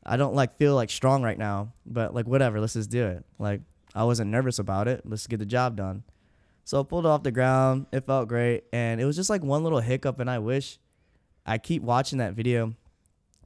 [0.06, 1.72] I don't like feel like strong right now.
[1.86, 3.24] But like whatever, let's just do it.
[3.40, 3.62] Like
[3.96, 5.02] I wasn't nervous about it.
[5.06, 6.04] Let's get the job done.
[6.66, 7.88] So I pulled off the ground.
[7.92, 10.20] It felt great, and it was just like one little hiccup.
[10.20, 10.80] And I wish
[11.46, 12.74] I keep watching that video.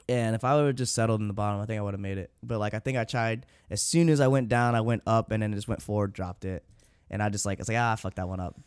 [0.09, 1.99] And if I would have just settled in the bottom, I think I would have
[1.99, 2.31] made it.
[2.41, 3.45] But like I think I tried.
[3.69, 6.13] As soon as I went down, I went up, and then it just went forward,
[6.13, 6.63] dropped it
[7.09, 8.59] and I just like it's like ah fuck that one up.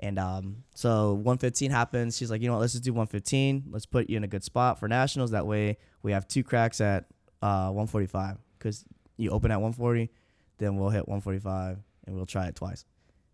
[0.00, 2.16] And um, so 115 happens.
[2.16, 2.60] She's like, you know what?
[2.60, 3.64] Let's just do 115.
[3.68, 5.32] Let's put you in a good spot for nationals.
[5.32, 7.06] That way we have two cracks at
[7.42, 8.84] uh 145 because
[9.16, 10.10] you open at 140,
[10.58, 12.84] then we'll hit 145 and we'll try it twice.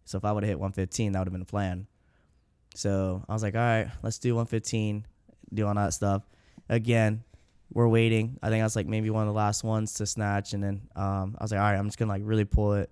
[0.05, 1.87] So if I would have hit 115, that would have been the plan.
[2.75, 5.07] So I was like, all right, let's do 115,
[5.53, 6.23] do all that stuff.
[6.69, 7.23] Again,
[7.73, 8.39] we're waiting.
[8.43, 10.83] I think I was like maybe one of the last ones to snatch, and then
[10.95, 12.91] um, I was like, all right, I'm just gonna like really pull it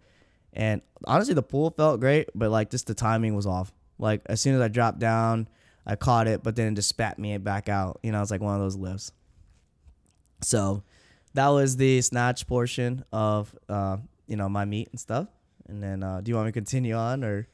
[0.53, 3.73] and honestly, the pull felt great, but like just the timing was off.
[3.99, 5.49] Like as soon as I dropped down,
[5.87, 8.01] I caught it, but then it just spat me back out.
[8.03, 9.13] You know, it's like one of those lifts.
[10.43, 10.83] So
[11.35, 15.29] that was the snatch portion of uh, you know my meet and stuff.
[15.69, 17.49] And then, uh, do you want me to continue on or?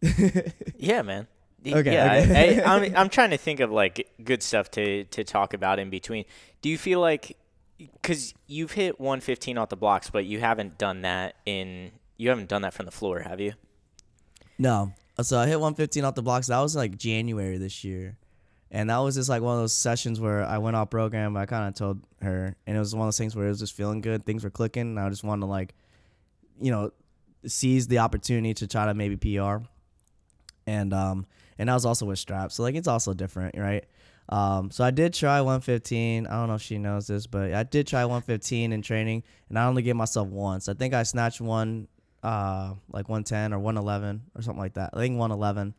[0.76, 1.26] yeah, man.
[1.66, 1.92] Okay.
[1.92, 2.62] Yeah, okay.
[2.62, 5.90] I, I'm I'm trying to think of like good stuff to to talk about in
[5.90, 6.24] between.
[6.62, 7.36] Do you feel like
[7.78, 12.48] because you've hit 115 off the blocks, but you haven't done that in you haven't
[12.48, 13.54] done that from the floor, have you?
[14.58, 14.92] No.
[15.20, 16.48] So I hit 115 off the blocks.
[16.48, 18.17] That was like January this year.
[18.70, 21.36] And that was just like one of those sessions where I went off program.
[21.36, 23.60] I kind of told her, and it was one of those things where it was
[23.60, 24.26] just feeling good.
[24.26, 24.82] Things were clicking.
[24.82, 25.74] And I just wanted to like,
[26.60, 26.90] you know,
[27.46, 29.58] seize the opportunity to try to maybe PR.
[30.66, 31.26] and um
[31.58, 33.84] and I was also with straps, so like it's also different, right?
[34.28, 36.26] Um, so I did try 115.
[36.26, 39.58] I don't know if she knows this, but I did try 115 in training, and
[39.58, 40.68] I only gave myself once.
[40.68, 41.88] I think I snatched one,
[42.22, 44.90] uh, like 110 or 111 or something like that.
[44.92, 45.74] I think 111.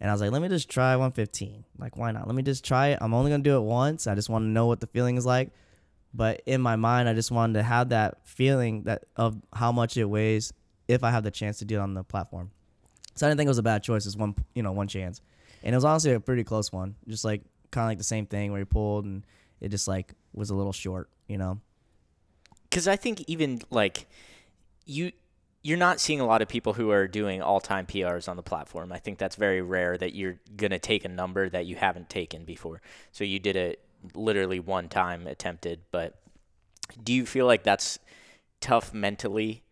[0.00, 1.64] And I was like, let me just try 115.
[1.78, 2.26] Like, why not?
[2.26, 2.98] Let me just try it.
[3.00, 4.06] I'm only gonna do it once.
[4.06, 5.50] I just want to know what the feeling is like.
[6.14, 9.96] But in my mind, I just wanted to have that feeling that of how much
[9.96, 10.52] it weighs
[10.88, 12.50] if I have the chance to do it on the platform.
[13.14, 14.06] So I didn't think it was a bad choice.
[14.06, 15.20] It's one, you know, one chance,
[15.62, 16.96] and it was honestly a pretty close one.
[17.06, 19.24] Just like kind of like the same thing where he pulled and
[19.60, 21.60] it just like was a little short, you know.
[22.68, 24.06] Because I think even like
[24.86, 25.12] you,
[25.62, 28.92] you're not seeing a lot of people who are doing all-time PRs on the platform.
[28.92, 32.44] I think that's very rare that you're gonna take a number that you haven't taken
[32.44, 32.80] before.
[33.12, 36.20] So you did it literally one time attempted, but
[37.02, 37.98] do you feel like that's
[38.60, 39.62] tough mentally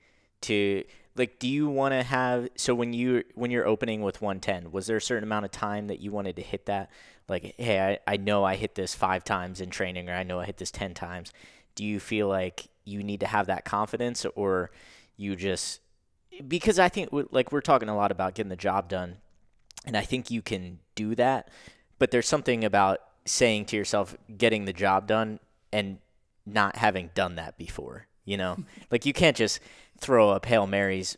[0.42, 0.84] to
[1.16, 4.86] like do you want to have so when you when you're opening with 110 was
[4.86, 6.90] there a certain amount of time that you wanted to hit that
[7.28, 10.40] like hey I, I know i hit this five times in training or i know
[10.40, 11.32] i hit this 10 times
[11.74, 14.70] do you feel like you need to have that confidence or
[15.18, 15.80] you just
[16.46, 19.18] because i think like we're talking a lot about getting the job done
[19.84, 21.50] and i think you can do that
[21.98, 25.38] but there's something about saying to yourself getting the job done
[25.70, 25.98] and
[26.46, 28.56] not having done that before you know
[28.90, 29.60] like you can't just
[29.98, 31.16] throw up Hail Marys.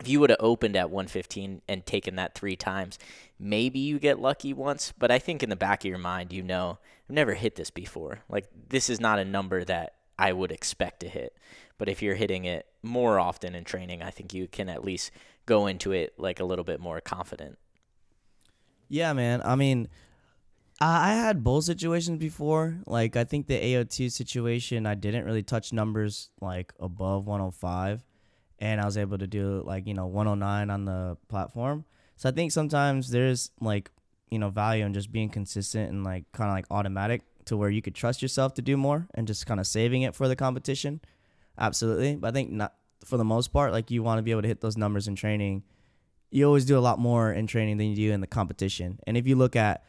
[0.00, 2.98] If you would have opened at 115 and taken that three times,
[3.38, 4.92] maybe you get lucky once.
[4.98, 7.70] But I think in the back of your mind, you know, I've never hit this
[7.70, 8.20] before.
[8.28, 11.36] Like, this is not a number that I would expect to hit.
[11.78, 15.10] But if you're hitting it more often in training, I think you can at least
[15.46, 17.58] go into it like a little bit more confident.
[18.88, 19.40] Yeah, man.
[19.44, 19.88] I mean,
[20.80, 22.78] I had both situations before.
[22.86, 28.04] Like I think the AO2 situation, I didn't really touch numbers like above 105,
[28.58, 31.84] and I was able to do like you know 109 on the platform.
[32.16, 33.90] So I think sometimes there's like
[34.30, 37.70] you know value in just being consistent and like kind of like automatic to where
[37.70, 40.36] you could trust yourself to do more and just kind of saving it for the
[40.36, 41.00] competition.
[41.58, 42.74] Absolutely, but I think not
[43.04, 43.72] for the most part.
[43.72, 45.64] Like you want to be able to hit those numbers in training.
[46.30, 48.98] You always do a lot more in training than you do in the competition.
[49.06, 49.84] And if you look at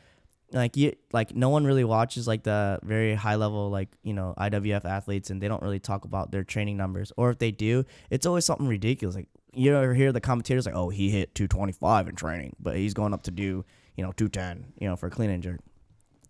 [0.53, 4.33] like you like no one really watches like the very high level like you know
[4.37, 7.83] IWF athletes and they don't really talk about their training numbers or if they do
[8.09, 12.07] it's always something ridiculous like you ever hear the commentators like oh he hit 225
[12.07, 15.09] in training but he's going up to do you know 210 you know for a
[15.09, 15.59] clean and jerk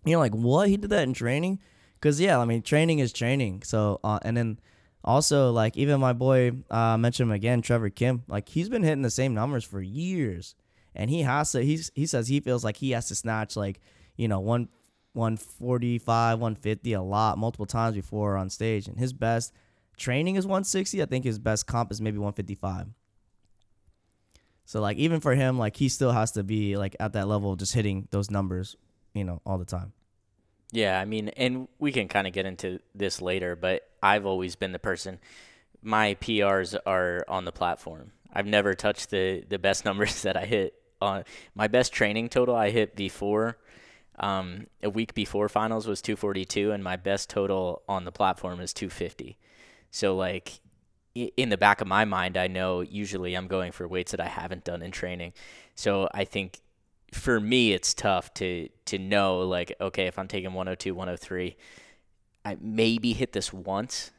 [0.04, 1.58] you know like what he did that in training
[1.94, 4.58] because yeah I mean training is training so uh, and then
[5.02, 9.02] also like even my boy uh mentioned him again Trevor Kim like he's been hitting
[9.02, 10.54] the same numbers for years
[10.94, 13.80] and he has to he's he says he feels like he has to snatch like
[14.16, 14.68] you know, one
[15.12, 18.88] 145, 150 a lot, multiple times before on stage.
[18.88, 19.52] And his best
[19.96, 21.02] training is 160.
[21.02, 22.88] I think his best comp is maybe 155.
[24.64, 27.54] So like even for him, like he still has to be like at that level,
[27.54, 28.76] just hitting those numbers,
[29.14, 29.92] you know, all the time.
[30.72, 34.56] Yeah, I mean, and we can kind of get into this later, but I've always
[34.56, 35.20] been the person.
[35.82, 38.12] My PRs are on the platform.
[38.32, 41.24] I've never touched the the best numbers that I hit on
[41.54, 43.58] my best training total I hit before
[44.18, 48.72] um, a week before finals was 242, and my best total on the platform is
[48.72, 49.38] 250.
[49.90, 50.60] So like
[51.14, 54.26] in the back of my mind, I know usually I'm going for weights that I
[54.26, 55.32] haven't done in training.
[55.74, 56.60] So I think
[57.14, 61.56] for me, it's tough to to know like okay, if I'm taking 102, 103,
[62.44, 64.10] I maybe hit this once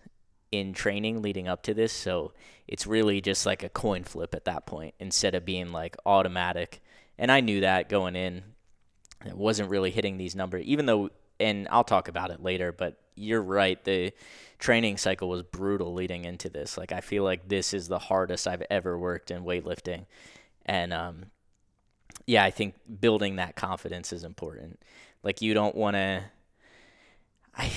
[0.51, 1.91] in training leading up to this.
[1.91, 2.33] So
[2.67, 6.81] it's really just like a coin flip at that point instead of being like automatic.
[7.17, 8.43] And I knew that going in
[9.25, 12.99] it wasn't really hitting these numbers, even though, and I'll talk about it later, but
[13.15, 13.81] you're right.
[13.83, 14.13] The
[14.59, 16.77] training cycle was brutal leading into this.
[16.77, 20.05] Like, I feel like this is the hardest I've ever worked in weightlifting.
[20.65, 21.25] And, um,
[22.25, 24.79] yeah, I think building that confidence is important.
[25.23, 26.23] Like, you don't want to,
[27.55, 27.71] I,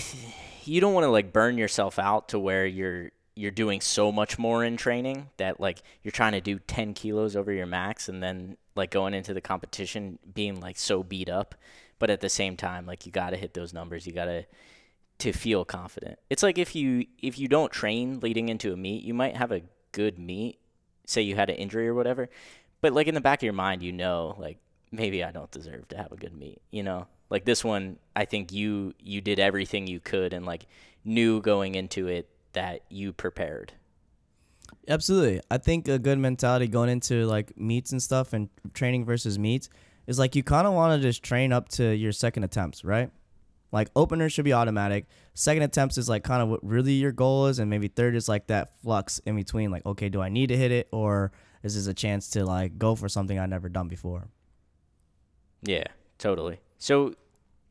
[0.64, 4.36] you don't want to like burn yourself out to where you're, you're doing so much
[4.36, 8.20] more in training that like you're trying to do 10 kilos over your max and
[8.20, 11.54] then like going into the competition being like so beat up.
[12.00, 14.06] But at the same time like you got to hit those numbers.
[14.06, 14.44] You got to
[15.18, 16.18] to feel confident.
[16.30, 19.52] It's like if you if you don't train leading into a meet you might have
[19.52, 20.58] a good meet
[21.06, 22.28] say you had an injury or whatever
[22.80, 24.58] but like in the back of your mind you know like
[24.90, 28.24] maybe I don't deserve to have a good meet you know like this one I
[28.24, 30.66] think you you did everything you could and like
[31.04, 33.72] knew going into it that you prepared.
[34.88, 35.40] Absolutely.
[35.50, 39.68] I think a good mentality going into like meets and stuff and training versus meets
[40.06, 43.10] is like you kind of want to just train up to your second attempts, right?
[43.70, 45.06] Like opener should be automatic.
[45.34, 48.28] Second attempts is like kind of what really your goal is, and maybe third is
[48.28, 49.70] like that flux in between.
[49.70, 52.78] Like, okay, do I need to hit it, or is this a chance to like
[52.78, 54.28] go for something I've never done before?
[55.62, 55.84] Yeah,
[56.18, 56.60] totally.
[56.78, 57.14] So,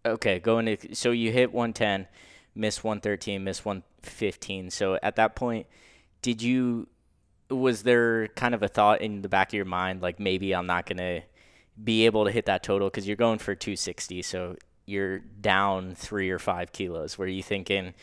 [0.05, 2.07] okay, going to so you hit 110,
[2.55, 4.71] miss 113, miss 115.
[4.71, 5.67] So at that point,
[6.21, 6.87] did you
[7.49, 10.67] was there kind of a thought in the back of your mind like maybe I'm
[10.67, 11.21] not gonna
[11.81, 16.29] be able to hit that total because you're going for 260, so you're down three
[16.29, 17.17] or five kilos.
[17.17, 17.93] Were you thinking,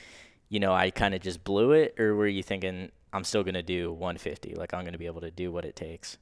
[0.48, 3.62] you know, I kind of just blew it, or were you thinking I'm still gonna
[3.62, 6.18] do 150, like I'm gonna be able to do what it takes?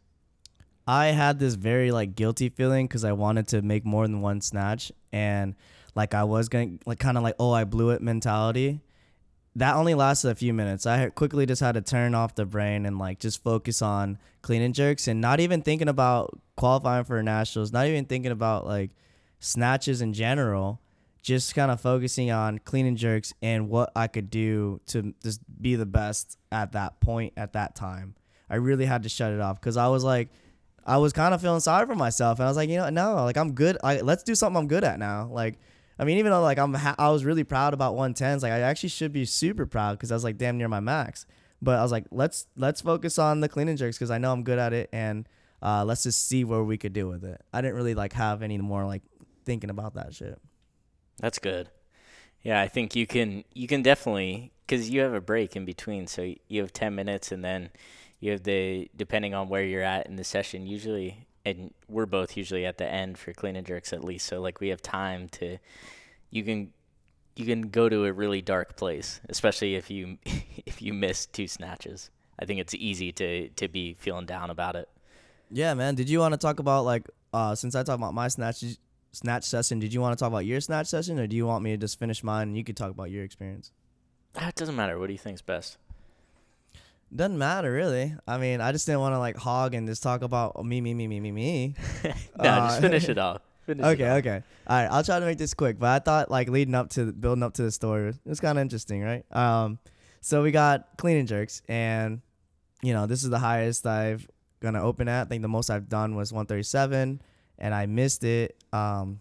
[0.87, 4.43] I had this very like guilty feeling because I wanted to make more than one
[4.43, 5.55] snatch, and
[5.95, 8.81] like I was going like kind of like oh I blew it mentality.
[9.57, 10.87] That only lasted a few minutes.
[10.87, 14.63] I quickly just had to turn off the brain and like just focus on clean
[14.63, 18.91] and jerks and not even thinking about qualifying for nationals, not even thinking about like
[19.41, 20.81] snatches in general.
[21.23, 25.41] Just kind of focusing on clean and jerks and what I could do to just
[25.61, 28.17] be the best at that point at that time.
[28.51, 30.31] I really had to shut it off because I was like,
[30.85, 33.15] I was kind of feeling sorry for myself, and I was like, you know, no,
[33.25, 33.79] like I'm good.
[33.85, 35.29] I, let's do something I'm good at now.
[35.31, 35.59] Like,
[35.99, 38.43] I mean, even though like I'm, ha- I was really proud about 110s.
[38.43, 41.25] Like, I actually should be super proud because I was like damn near my max.
[41.61, 44.33] But I was like, let's let's focus on the clean and jerks because I know
[44.33, 45.29] I'm good at it, and
[45.63, 47.41] uh, let's just see where we could do with it.
[47.53, 49.03] I didn't really like have any more like
[49.45, 50.41] thinking about that shit.
[51.19, 51.69] That's good.
[52.43, 56.07] Yeah, I think you can you can definitely because you have a break in between,
[56.07, 57.71] so you have ten minutes, and then
[58.21, 60.67] you have the depending on where you're at in the session.
[60.67, 64.41] Usually, and we're both usually at the end for clean and jerks at least, so
[64.41, 65.59] like we have time to
[66.31, 66.73] you can
[67.37, 70.19] you can go to a really dark place, especially if you
[70.67, 72.11] if you miss two snatches.
[72.39, 74.89] I think it's easy to to be feeling down about it.
[75.51, 75.95] Yeah, man.
[75.95, 78.65] Did you want to talk about like uh since I talked about my snatch
[79.13, 81.63] snatch session, did you want to talk about your snatch session or do you want
[81.63, 83.71] me to just finish mine and you could talk about your experience?
[84.37, 84.99] Ah, it doesn't matter.
[84.99, 85.77] What do you think's best?
[87.15, 88.15] Doesn't matter really.
[88.27, 90.95] I mean, I just didn't want to like hog and just talk about me, me,
[90.95, 91.75] me, me, me, me.
[92.05, 93.43] no, uh, just finish it off.
[93.67, 94.19] Finish okay, it off.
[94.19, 94.43] okay.
[94.67, 95.79] All right, I'll try to make this quick.
[95.79, 98.59] But I thought like leading up to building up to the story, it was kind
[98.59, 99.25] of interesting, right?
[99.31, 99.79] Um,
[100.21, 102.23] so we got clean and jerks, and
[102.83, 105.27] you know this is the highest I've gonna open at.
[105.27, 107.23] I think the most I've done was 137,
[107.59, 108.57] and I missed it.
[108.73, 109.21] Um,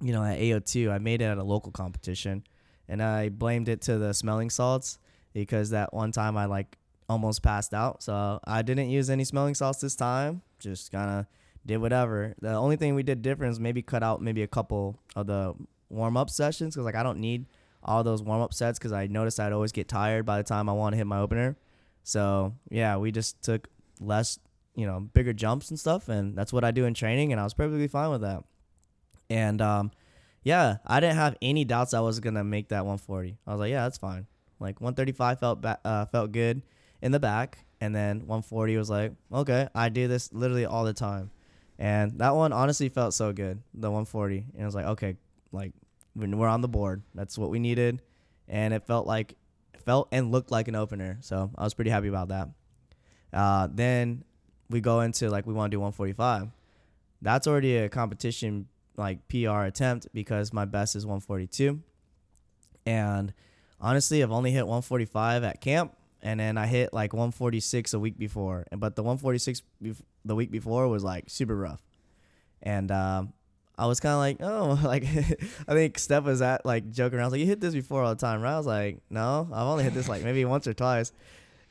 [0.00, 2.44] you know, at AO2, I made it at a local competition,
[2.88, 4.98] and I blamed it to the smelling salts
[5.32, 6.76] because that one time I like
[7.08, 8.02] almost passed out.
[8.02, 10.42] So I didn't use any smelling salts this time.
[10.58, 11.26] Just kind of
[11.66, 12.34] did whatever.
[12.40, 15.54] The only thing we did different is maybe cut out maybe a couple of the
[15.88, 17.46] warm up sessions because like I don't need
[17.82, 20.68] all those warm up sets because I noticed I'd always get tired by the time
[20.68, 21.56] I want to hit my opener.
[22.02, 23.68] So yeah, we just took
[24.00, 24.38] less,
[24.74, 27.44] you know, bigger jumps and stuff, and that's what I do in training, and I
[27.44, 28.42] was perfectly fine with that.
[29.30, 29.90] And um,
[30.42, 33.38] yeah, I didn't have any doubts I was gonna make that 140.
[33.46, 34.26] I was like, yeah, that's fine.
[34.60, 36.62] Like 135 felt ba- uh, felt good
[37.02, 40.92] in the back, and then 140 was like, okay, I do this literally all the
[40.92, 41.30] time,
[41.78, 45.16] and that one honestly felt so good, the 140, and I was like, okay,
[45.52, 45.72] like
[46.16, 47.02] we're on the board.
[47.14, 48.02] That's what we needed,
[48.48, 49.34] and it felt like,
[49.84, 52.48] felt and looked like an opener, so I was pretty happy about that.
[53.32, 54.24] Uh, then
[54.70, 56.48] we go into like we want to do 145.
[57.22, 61.80] That's already a competition like PR attempt because my best is 142.
[62.86, 63.32] And
[63.80, 68.18] honestly, I've only hit 145 at camp, and then I hit like 146 a week
[68.18, 68.66] before.
[68.76, 71.82] But the 146 bef- the week before was like super rough,
[72.62, 73.32] and um,
[73.76, 77.24] I was kind of like, oh, like I think Steph was at like joking around,
[77.24, 78.54] I was like, you hit this before all the time, right?
[78.54, 81.12] I was like, no, I've only hit this like maybe once or twice,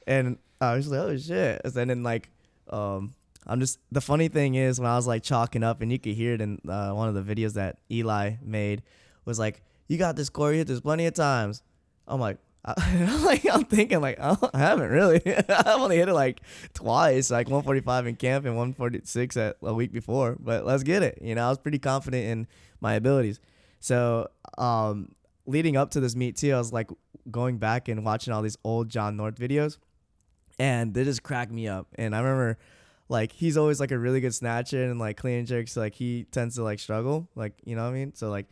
[0.07, 1.61] and I was like, oh shit.
[1.63, 2.29] And then like,
[2.69, 3.13] um,
[3.45, 6.13] I'm just the funny thing is when I was like chalking up, and you could
[6.13, 8.83] hear it in uh, one of the videos that Eli made,
[9.25, 10.55] was like, "You got this, Cory.
[10.55, 11.63] You hit this plenty of times."
[12.07, 15.21] I'm like, I'm like, I'm thinking like, I haven't really.
[15.49, 16.41] I've only hit it like
[16.73, 20.37] twice, like 145 in camp and 146 at a week before.
[20.39, 21.19] But let's get it.
[21.21, 22.47] You know, I was pretty confident in
[22.79, 23.41] my abilities.
[23.81, 25.13] So, um,
[25.45, 26.89] leading up to this meet too, I was like
[27.29, 29.77] going back and watching all these old Jon North videos,
[30.59, 31.87] and they just cracked me up.
[31.95, 32.57] And I remember
[33.09, 36.55] like he's always like a really good snatcher and like clean jerks like he tends
[36.55, 38.15] to like struggle like you know what I mean?
[38.15, 38.47] So like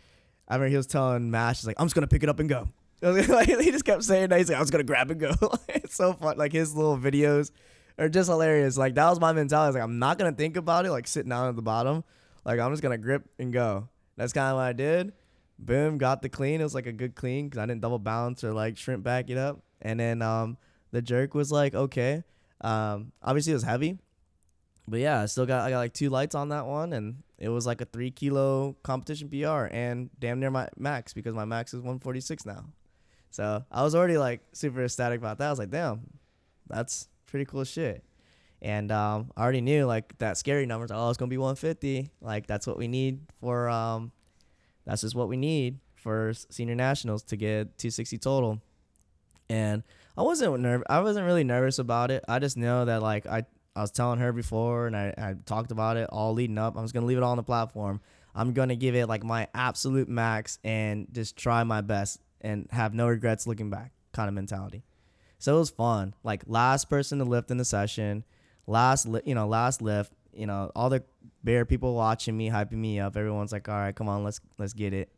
[0.48, 2.50] I remember he was telling Mash he's like I'm just gonna pick it up and
[2.50, 2.68] go.
[3.04, 5.32] Like he just kept saying that he's like I was gonna grab and go.
[5.70, 7.52] It's so fun like his little videos
[7.98, 10.92] are just hilarious like that was my mentality like I'm not gonna think about it
[10.92, 12.04] like sitting down at the bottom
[12.46, 13.90] like I'm just gonna grip and go.
[14.18, 15.14] That's kind of what I did.
[15.58, 18.44] Boom got the clean it was like a good clean because I didn't double bounce
[18.44, 19.64] or like shrimp back it up.
[19.82, 20.58] And then um
[20.92, 22.24] the jerk was like okay
[22.62, 23.98] um obviously it was heavy
[24.88, 27.50] but yeah, I still got I got like two lights on that one, and it
[27.50, 31.74] was like a three kilo competition PR and damn near my max because my max
[31.74, 32.66] is 146 now.
[33.30, 35.48] So I was already like super ecstatic about that.
[35.48, 36.02] I was like, damn,
[36.68, 38.04] that's pretty cool shit.
[38.62, 40.92] And um, I already knew like that scary numbers.
[40.94, 42.12] Oh, it's gonna be 150.
[42.20, 43.70] Like that's what we need for.
[43.70, 44.12] Um,
[44.86, 48.62] that's just what we need for senior nationals to get 260 total.
[49.50, 49.84] And
[50.18, 52.24] I wasn't nerv- I wasn't really nervous about it.
[52.28, 53.46] I just know that like I
[53.76, 56.78] I was telling her before, and I, I talked about it all leading up.
[56.78, 58.02] I was gonna leave it all on the platform.
[58.36, 62.94] I'm gonna give it like my absolute max and just try my best and have
[62.94, 64.84] no regrets looking back, kind of mentality.
[65.40, 66.14] So it was fun.
[66.24, 68.24] Like last person to lift in the session,
[68.68, 70.14] last li- you know last lift.
[70.34, 71.04] You know all the
[71.44, 73.16] bear people watching me, hyping me up.
[73.18, 75.10] Everyone's like, all right, come on, let's let's get it.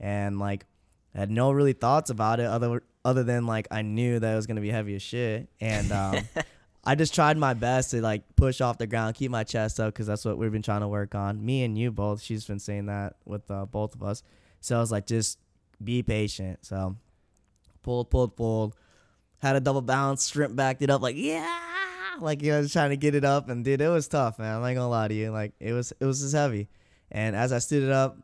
[0.00, 0.66] And like
[1.14, 4.36] I had no really thoughts about it other other than like I knew that it
[4.36, 5.48] was gonna be heavy as shit.
[5.60, 6.18] And um,
[6.84, 9.94] I just tried my best to like push off the ground, keep my chest up
[9.94, 11.44] because that's what we've been trying to work on.
[11.44, 12.20] Me and you both.
[12.20, 14.22] She's been saying that with uh, both of us.
[14.60, 15.38] So I was like, just
[15.82, 16.66] be patient.
[16.66, 16.96] So
[17.82, 18.76] pulled, pulled, pulled.
[19.38, 21.60] Had a double bounce, shrimp backed it up like yeah,
[22.20, 23.48] like you know, just trying to get it up.
[23.48, 24.56] And dude, it was tough, man.
[24.56, 25.30] I'm not gonna lie to you.
[25.30, 26.68] Like it was, it was just heavy.
[27.10, 28.18] And as I stood it up,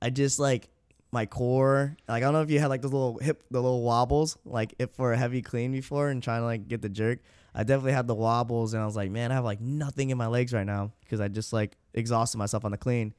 [0.00, 0.68] I just like
[1.12, 1.96] my core.
[2.08, 4.74] Like I don't know if you had like those little hip, the little wobbles, like
[4.78, 7.20] if for a heavy clean before and trying to like get the jerk.
[7.54, 10.18] I definitely had the wobbles, and I was like, man, I have like nothing in
[10.18, 13.12] my legs right now because I just like exhausted myself on the clean.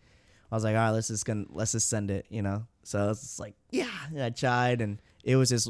[0.51, 2.65] I was like, all right, let's just gonna let's just send it, you know.
[2.83, 5.69] So it's like, yeah, and I tried, and it was just,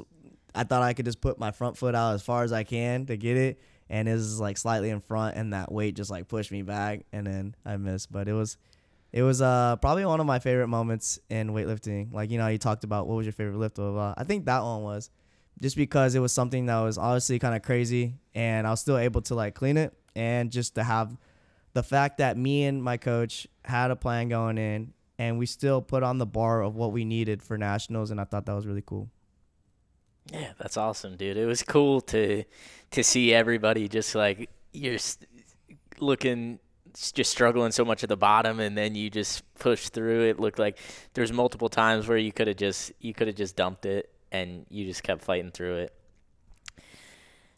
[0.53, 3.07] I thought I could just put my front foot out as far as I can
[3.07, 3.59] to get it,
[3.89, 7.01] and it was like slightly in front, and that weight just like pushed me back,
[7.11, 8.11] and then I missed.
[8.11, 8.57] But it was,
[9.11, 12.13] it was uh probably one of my favorite moments in weightlifting.
[12.13, 14.13] Like you know, you talked about what was your favorite lift, blah, blah, blah.
[14.17, 15.09] I think that one was
[15.61, 18.97] just because it was something that was obviously kind of crazy and I was still
[18.97, 21.15] able to like clean it and just to have
[21.73, 25.81] the fact that me and my coach had a plan going in and we still
[25.81, 28.65] put on the bar of what we needed for nationals and I thought that was
[28.65, 29.09] really cool.
[30.31, 31.37] Yeah, that's awesome, dude.
[31.37, 32.43] It was cool to
[32.91, 34.97] to see everybody just like you're
[35.99, 36.59] looking
[37.11, 40.59] just struggling so much at the bottom and then you just push through it looked
[40.59, 40.77] like
[41.13, 44.65] there's multiple times where you could have just you could have just dumped it and
[44.69, 45.93] you just kept fighting through it.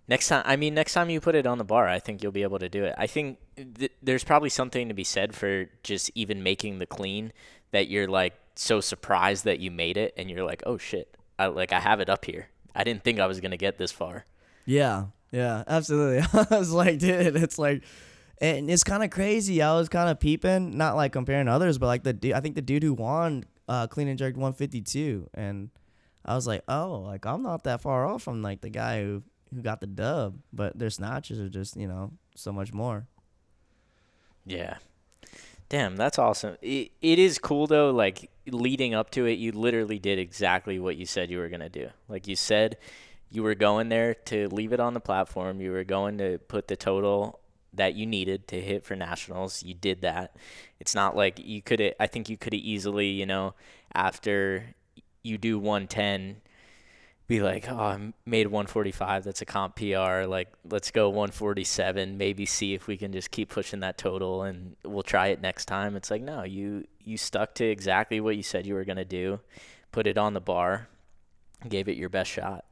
[0.07, 2.33] Next time, I mean, next time you put it on the bar, I think you'll
[2.33, 2.93] be able to do it.
[2.97, 7.31] I think th- there's probably something to be said for just even making the clean
[7.71, 11.47] that you're like so surprised that you made it and you're like, oh shit, I,
[11.47, 12.49] like I have it up here.
[12.75, 14.25] I didn't think I was gonna get this far.
[14.65, 16.25] Yeah, yeah, absolutely.
[16.51, 17.83] I was like, dude, it's like,
[18.43, 19.61] and it's kind of crazy.
[19.61, 22.55] I was kind of peeping, not like comparing others, but like the dude, I think
[22.55, 25.69] the dude who won uh, clean and jerk 152, and
[26.25, 29.23] I was like, oh, like I'm not that far off from like the guy who
[29.55, 33.07] who got the dub, but their snatches are just you know so much more.
[34.45, 34.75] Yeah.
[35.69, 36.57] Damn, that's awesome.
[36.61, 37.91] It, it is cool though.
[37.91, 41.69] Like leading up to it, you literally did exactly what you said you were gonna
[41.69, 41.89] do.
[42.09, 42.75] Like you said,
[43.31, 45.61] you were going there to leave it on the platform.
[45.61, 47.39] You were going to put the total
[47.73, 49.63] that you needed to hit for nationals.
[49.63, 50.35] You did that.
[50.79, 51.95] It's not like you could.
[51.99, 53.55] I think you could easily, you know,
[53.93, 54.75] after
[55.23, 56.37] you do 110
[57.27, 59.23] be like, oh, I made 145.
[59.23, 60.25] That's a comp PR.
[60.25, 62.17] Like, let's go 147.
[62.17, 65.65] Maybe see if we can just keep pushing that total, and we'll try it next
[65.65, 65.95] time.
[65.95, 69.39] It's like, no, you you stuck to exactly what you said you were gonna do,
[69.91, 70.87] put it on the bar,
[71.67, 72.65] gave it your best shot.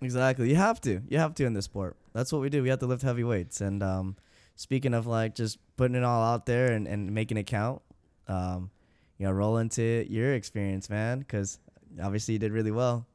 [0.00, 0.48] Exactly.
[0.48, 1.02] You have to.
[1.08, 1.96] You have to in this sport.
[2.12, 2.62] That's what we do.
[2.62, 3.60] We have to lift heavy weights.
[3.60, 4.16] And um,
[4.56, 7.82] speaking of like just putting it all out there and, and making it count,
[8.28, 8.70] um,
[9.18, 11.58] you know, roll into your experience, man, because
[12.02, 13.06] obviously you did really well.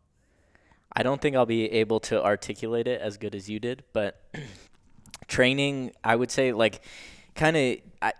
[0.95, 4.19] I don't think I'll be able to articulate it as good as you did, but
[5.27, 6.81] training, I would say, like,
[7.35, 8.13] kind of,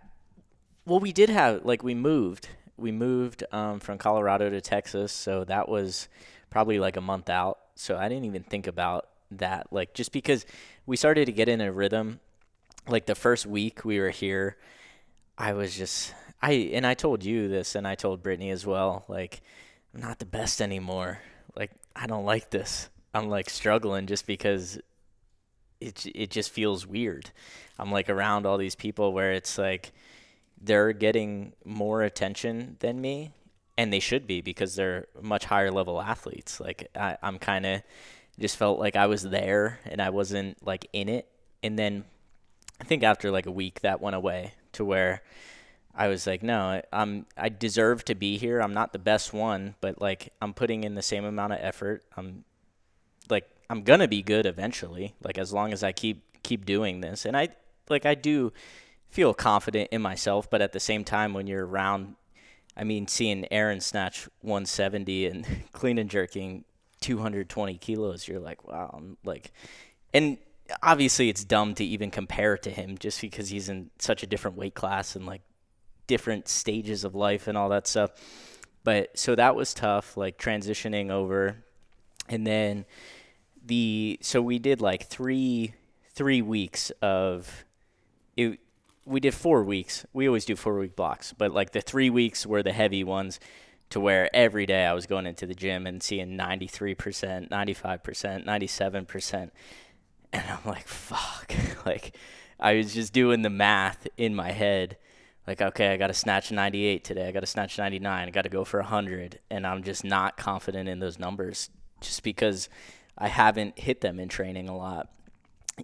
[0.85, 2.49] well, we did have, like, we moved.
[2.77, 6.07] We moved um, from Colorado to Texas, so that was
[6.49, 7.57] probably like a month out.
[7.75, 9.67] So I didn't even think about that.
[9.71, 10.45] Like, just because
[10.85, 12.19] we started to get in a rhythm,
[12.87, 14.57] like, the first week we were here,
[15.37, 19.05] I was just, I, and I told you this, and I told Brittany as well,
[19.07, 19.41] like,
[19.93, 21.19] I'm not the best anymore.
[21.55, 22.89] Like, I don't like this.
[23.13, 24.79] I'm like struggling just because
[25.79, 27.31] it it just feels weird.
[27.79, 29.91] I'm like around all these people where it's like
[30.61, 33.31] they're getting more attention than me,
[33.77, 36.59] and they should be because they're much higher level athletes.
[36.59, 37.81] Like I, I'm kind of
[38.39, 41.27] just felt like I was there and I wasn't like in it.
[41.63, 42.05] And then
[42.79, 45.23] I think after like a week that went away to where
[45.95, 48.61] I was like, no, I'm I deserve to be here.
[48.61, 52.03] I'm not the best one, but like I'm putting in the same amount of effort.
[52.15, 52.43] I'm
[53.29, 55.15] like I'm gonna be good eventually.
[55.23, 57.49] Like as long as I keep keep doing this, and I
[57.89, 58.53] like I do
[59.09, 62.15] feel confident in myself, but at the same time, when you're around,
[62.75, 66.65] I mean, seeing Aaron snatch 170 and clean and jerking
[67.07, 69.53] 220 kilos, you're like, wow, I'm like,
[70.13, 70.37] and
[70.83, 74.57] obviously it's dumb to even compare to him just because he's in such a different
[74.57, 75.41] weight class and like
[76.05, 78.11] different stages of life and all that stuff.
[78.83, 81.63] But so that was tough, like transitioning over.
[82.27, 82.83] And then
[83.65, 85.75] the so we did like three
[86.13, 87.63] three weeks of
[88.35, 88.59] it
[89.05, 90.05] we did four weeks.
[90.11, 93.39] We always do four week blocks, but like the three weeks were the heavy ones
[93.89, 99.51] to where every day I was going into the gym and seeing 93%, 95%, 97%.
[100.33, 101.53] And I'm like, fuck.
[101.85, 102.15] like,
[102.59, 104.97] I was just doing the math in my head.
[105.45, 107.27] Like, okay, I got to snatch 98 today.
[107.27, 108.27] I got to snatch 99.
[108.27, 109.39] I got to go for 100.
[109.49, 111.69] And I'm just not confident in those numbers
[112.01, 112.67] just because
[113.17, 115.09] I haven't hit them in training a lot.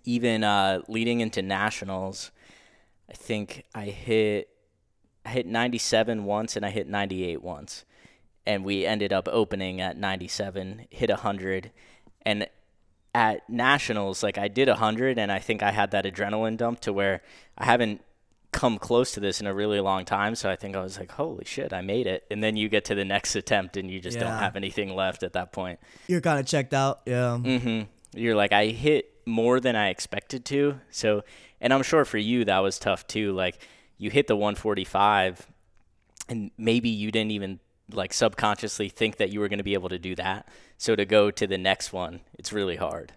[0.03, 2.31] Even uh, leading into nationals,
[3.09, 4.49] I think I hit
[5.25, 7.85] I hit 97 once and I hit 98 once
[8.45, 11.71] and we ended up opening at 97, hit 100,
[12.25, 12.47] and
[13.15, 16.93] at nationals, like I did 100, and I think I had that adrenaline dump to
[16.93, 17.21] where
[17.57, 18.01] I haven't
[18.53, 20.35] come close to this in a really long time.
[20.35, 22.23] So I think I was like, holy shit, I made it.
[22.31, 24.23] And then you get to the next attempt and you just yeah.
[24.23, 25.79] don't have anything left at that point.
[26.07, 27.01] You're kind of checked out.
[27.05, 27.39] Yeah.
[27.41, 27.81] Mm-hmm.
[28.17, 30.79] You're like, I hit more than I expected to.
[30.91, 31.23] So,
[31.59, 33.33] and I'm sure for you, that was tough too.
[33.33, 33.59] Like,
[33.97, 35.47] you hit the 145
[36.29, 37.59] and maybe you didn't even
[37.95, 40.47] like subconsciously think that you were going to be able to do that.
[40.77, 43.13] So to go to the next one, it's really hard.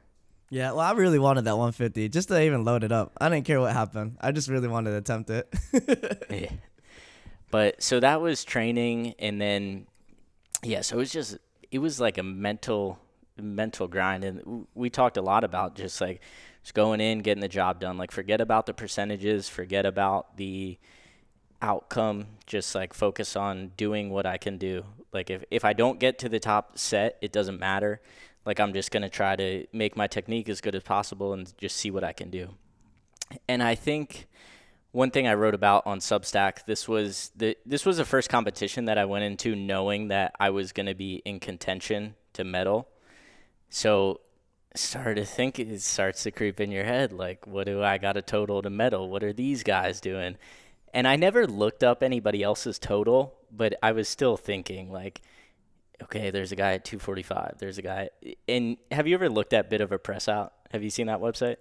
[0.48, 3.12] Yeah, well, I really wanted that 150 just to even load it up.
[3.20, 4.16] I didn't care what happened.
[4.20, 5.52] I just really wanted to attempt it.
[6.30, 6.52] yeah.
[7.50, 9.86] But so that was training, and then
[10.62, 11.38] yeah, so it was just
[11.70, 12.98] it was like a mental
[13.40, 16.20] mental grind, and we talked a lot about just like
[16.62, 17.98] just going in, getting the job done.
[17.98, 20.78] Like forget about the percentages, forget about the
[21.62, 24.84] outcome just like focus on doing what i can do.
[25.12, 28.00] Like if, if i don't get to the top set it doesn't matter.
[28.44, 31.52] Like i'm just going to try to make my technique as good as possible and
[31.58, 32.54] just see what i can do.
[33.48, 34.26] And i think
[34.92, 38.86] one thing i wrote about on substack this was the this was the first competition
[38.86, 42.88] that i went into knowing that i was going to be in contention to medal.
[43.68, 44.20] So
[44.74, 48.16] started to think it starts to creep in your head like what do i got
[48.16, 49.08] a total to medal?
[49.08, 50.36] What are these guys doing
[50.96, 55.20] and I never looked up anybody else's total, but I was still thinking like,
[56.02, 57.56] okay, there's a guy at 245.
[57.58, 58.08] There's a guy.
[58.48, 60.54] And have you ever looked at Bit of a Press Out?
[60.72, 61.56] Have you seen that website?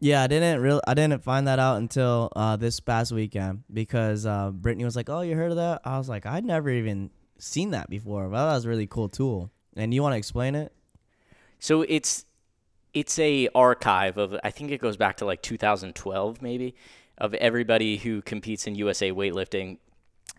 [0.00, 4.24] Yeah, I didn't real I didn't find that out until uh, this past weekend because
[4.24, 7.10] uh, Brittany was like, "Oh, you heard of that?" I was like, "I'd never even
[7.38, 9.52] seen that before." But that was a really cool tool.
[9.76, 10.72] And you want to explain it?
[11.60, 12.24] So it's
[12.94, 16.74] it's a archive of I think it goes back to like 2012 maybe
[17.22, 19.78] of everybody who competes in USA weightlifting.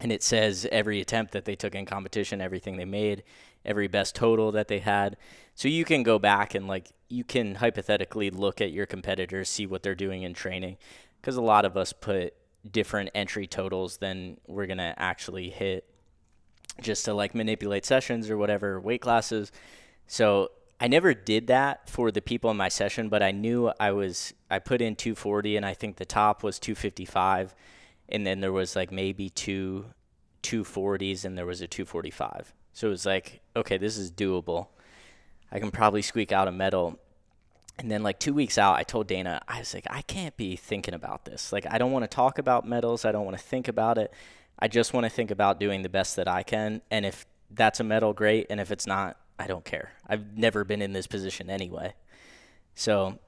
[0.02, 3.24] And it says every attempt that they took in competition, everything they made,
[3.64, 5.16] every best total that they had.
[5.56, 9.66] So you can go back and like you can hypothetically look at your competitors, see
[9.66, 10.76] what they're doing in training,
[11.22, 12.34] because a lot of us put
[12.70, 15.86] different entry totals than we're gonna actually hit,
[16.82, 19.54] just to like manipulate sessions or whatever weight classes.
[20.08, 20.52] So
[20.84, 24.34] I never did that for the people in my session, but I knew I was
[24.52, 27.56] I put in 240 and I think the top was 255
[28.10, 29.86] and then there was like maybe two
[30.44, 32.54] 240s and there was a 245.
[32.74, 34.68] So it was like, okay, this is doable.
[35.54, 37.00] I can probably squeak out a medal.
[37.80, 40.58] And then like 2 weeks out, I told Dana, I was like, I can't be
[40.58, 41.54] thinking about this.
[41.54, 44.14] Like I don't want to talk about medals, I don't want to think about it.
[44.60, 47.80] I just want to think about doing the best that I can and if that's
[47.80, 49.92] a medal great and if it's not I don't care.
[50.08, 51.94] I've never been in this position anyway.
[52.76, 53.20] So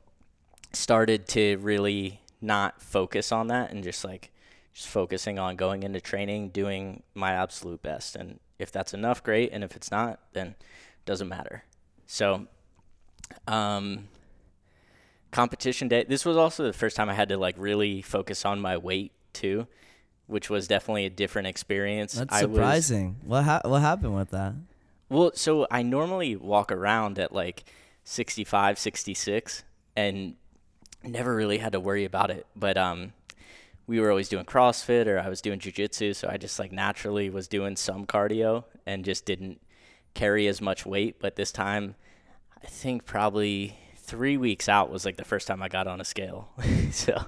[0.74, 4.32] started to really not focus on that and just like
[4.74, 8.16] just focusing on going into training, doing my absolute best.
[8.16, 9.52] And if that's enough, great.
[9.52, 10.56] And if it's not, then
[11.06, 11.64] doesn't matter.
[12.06, 12.48] So
[13.48, 14.08] um
[15.32, 18.62] competition day this was also the first time I had to like really focus on
[18.62, 19.68] my weight too,
[20.28, 22.14] which was definitely a different experience.
[22.14, 23.18] That's surprising.
[23.24, 24.54] Was, what ha- what happened with that?
[25.10, 27.64] Well, so I normally walk around at like
[28.04, 29.64] 65, 66
[29.96, 30.36] and
[31.04, 32.46] never really had to worry about it.
[32.56, 33.14] But um
[33.88, 37.30] we were always doing CrossFit or I was doing jujitsu, so I just like naturally
[37.30, 39.62] was doing some cardio and just didn't
[40.14, 41.18] carry as much weight.
[41.20, 41.96] But this time,
[42.64, 46.06] I think probably three weeks out was like the first time I got on a
[46.06, 46.50] scale.
[46.92, 47.26] so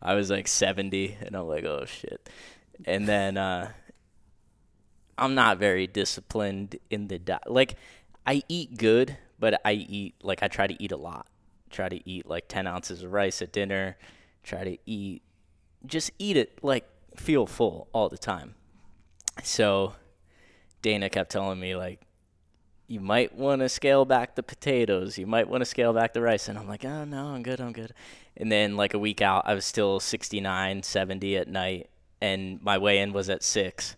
[0.00, 2.28] I was like 70, and I'm like, oh shit.
[2.86, 3.72] And then uh,
[5.18, 7.50] I'm not very disciplined in the diet.
[7.50, 7.76] Like
[8.26, 11.26] I eat good, but I eat like I try to eat a lot.
[11.70, 13.96] Try to eat like 10 ounces of rice at dinner.
[14.42, 15.22] Try to eat,
[15.84, 18.54] just eat it like feel full all the time.
[19.42, 19.94] So
[20.82, 22.00] Dana kept telling me like,
[22.88, 25.18] you might want to scale back the potatoes.
[25.18, 26.48] You might want to scale back the rice.
[26.48, 27.60] And I'm like, oh, no, I'm good.
[27.60, 27.92] I'm good.
[28.34, 31.90] And then, like, a week out, I was still 69, 70 at night.
[32.22, 33.94] And my weigh in was at six.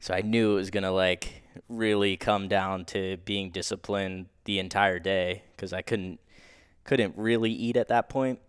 [0.00, 4.58] So I knew it was going to, like, really come down to being disciplined the
[4.58, 6.20] entire day because I couldn't
[6.84, 8.40] couldn't really eat at that point.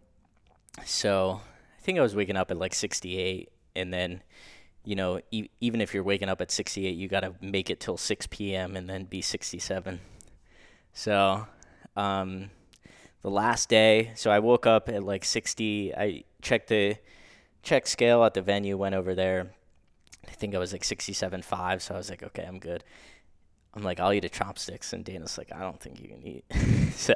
[0.86, 1.42] So
[1.78, 4.22] I think I was waking up at like 68, and then
[4.86, 7.80] you know e- even if you're waking up at 68, you got to make it
[7.80, 8.76] till 6 p.m.
[8.76, 10.00] and then be 67.
[10.94, 11.48] So
[11.98, 12.50] um,
[13.22, 15.94] the last day, so I woke up at like 60.
[15.96, 16.96] I checked the
[17.62, 19.52] check scale at the venue, went over there.
[20.40, 22.86] I think I was like 67.5, so I was like, okay, I'm good.
[23.74, 26.26] I'm like, I'll eat a Chomps sticks, and Dana's like, I don't think you can
[26.26, 26.46] eat.
[26.96, 27.14] so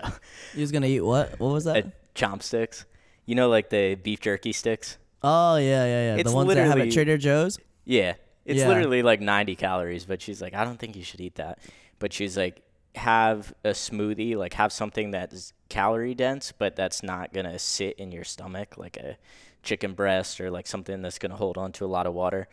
[0.54, 1.40] You was gonna eat what?
[1.40, 2.14] What was that?
[2.16, 2.86] Chomps sticks,
[3.26, 4.98] you know, like the beef jerky sticks.
[5.22, 6.16] oh yeah, yeah, yeah.
[6.18, 7.58] It's the ones that have at Trader Joe's.
[7.86, 8.68] Yeah, it's Yeah.
[8.68, 11.60] literally like 90 calories, but she's like, I don't think you should eat that.
[12.00, 12.62] But she's like,
[12.96, 18.12] have a smoothie, like have something that's calorie dense, but that's not gonna sit in
[18.12, 19.16] your stomach, like a
[19.64, 22.50] chicken breast or like something that's gonna hold on to a lot of water.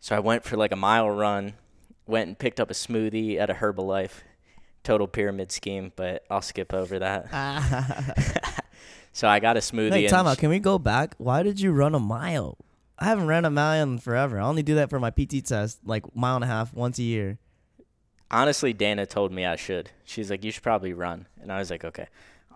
[0.00, 1.54] So I went for like a mile run,
[2.06, 4.22] went and picked up a smoothie at a Herbalife.
[4.84, 7.26] Total pyramid scheme, but I'll skip over that.
[9.12, 9.92] so I got a smoothie.
[9.92, 10.38] Hey, and time out.
[10.38, 11.14] Can we go back?
[11.18, 12.56] Why did you run a mile?
[12.98, 14.38] I haven't ran a mile in forever.
[14.38, 17.02] I only do that for my PT test, like mile and a half once a
[17.02, 17.38] year.
[18.30, 21.70] honestly dana told me i should she's like you should probably run and i was
[21.70, 22.08] like okay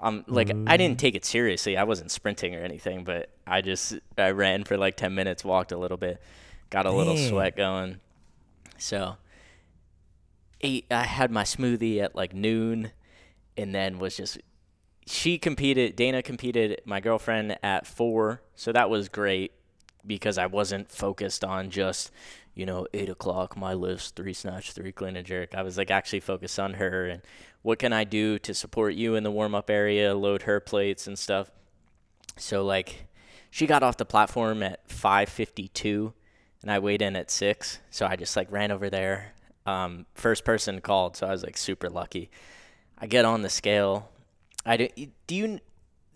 [0.03, 3.95] um like i didn't take it seriously i wasn't sprinting or anything but i just
[4.19, 6.21] i ran for like 10 minutes walked a little bit
[6.71, 7.29] got a little Dang.
[7.29, 8.01] sweat going.
[8.79, 9.17] So
[10.63, 12.93] ate i had my smoothie at like noon
[13.57, 14.39] and then was just
[15.07, 18.43] she competed dana competed my girlfriend at four.
[18.55, 19.53] So that was great
[20.07, 22.11] because i wasn't focused on just
[22.55, 25.55] you know eight o'clock my list three snatch three clean and jerk.
[25.55, 27.23] I was like actually focused on her and
[27.63, 31.19] what can i do to support you in the warm-up area load her plates and
[31.19, 31.51] stuff.
[32.37, 33.07] So like
[33.51, 36.13] she got off the platform at 5:52
[36.63, 39.33] and I weighed in at 6 so I just like ran over there
[39.67, 42.31] um, first person called so I was like super lucky
[42.99, 44.11] I get on the scale
[44.67, 44.89] I do,
[45.27, 45.59] do you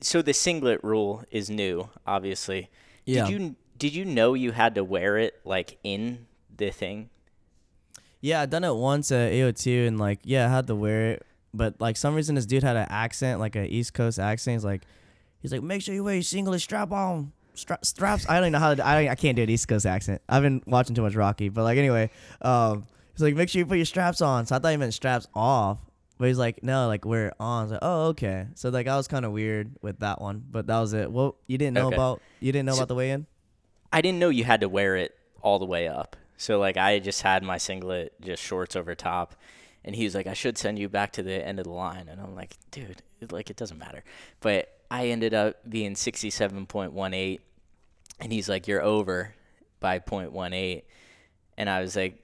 [0.01, 2.71] so the singlet rule is new obviously
[3.05, 3.27] Yeah.
[3.27, 6.27] did you did you know you had to wear it like in
[6.57, 7.11] the thing
[8.21, 11.27] Yeah, I done it once at AO2 and like yeah, I had to wear it.
[11.53, 14.55] But like some reason this dude had an accent, like a East Coast accent.
[14.57, 14.83] He's like
[15.43, 17.33] he's like, make sure you wear your singlet strap on.
[17.55, 18.29] Stra- straps.
[18.29, 18.85] I don't even know how to.
[18.85, 20.21] I I can't do an East Coast accent.
[20.29, 21.49] I've been watching too much Rocky.
[21.49, 22.11] But like anyway,
[22.43, 24.47] um, he's like, make sure you put your straps on.
[24.47, 25.79] So I thought he meant straps off.
[26.19, 27.61] But he's like, no, like we're on.
[27.61, 28.47] I was like, oh, okay.
[28.55, 30.45] So like I was kind of weird with that one.
[30.51, 31.11] But that was it.
[31.11, 31.97] Well, you didn't know Okay.
[31.97, 33.27] about you didn't know So- about the weigh in.
[33.93, 36.17] I didn't know you had to wear it all the way up.
[36.37, 39.37] So like I just had my singlet, just shorts over top,
[39.85, 42.09] and he was like, "I should send you back to the end of the line,"
[42.09, 44.03] and I'm like, "Dude, it, like it doesn't matter."
[44.41, 47.41] But I ended up being 67.18,
[48.21, 49.35] and he's like, "You're over
[49.81, 50.83] by 0.18,"
[51.57, 52.21] and I was like.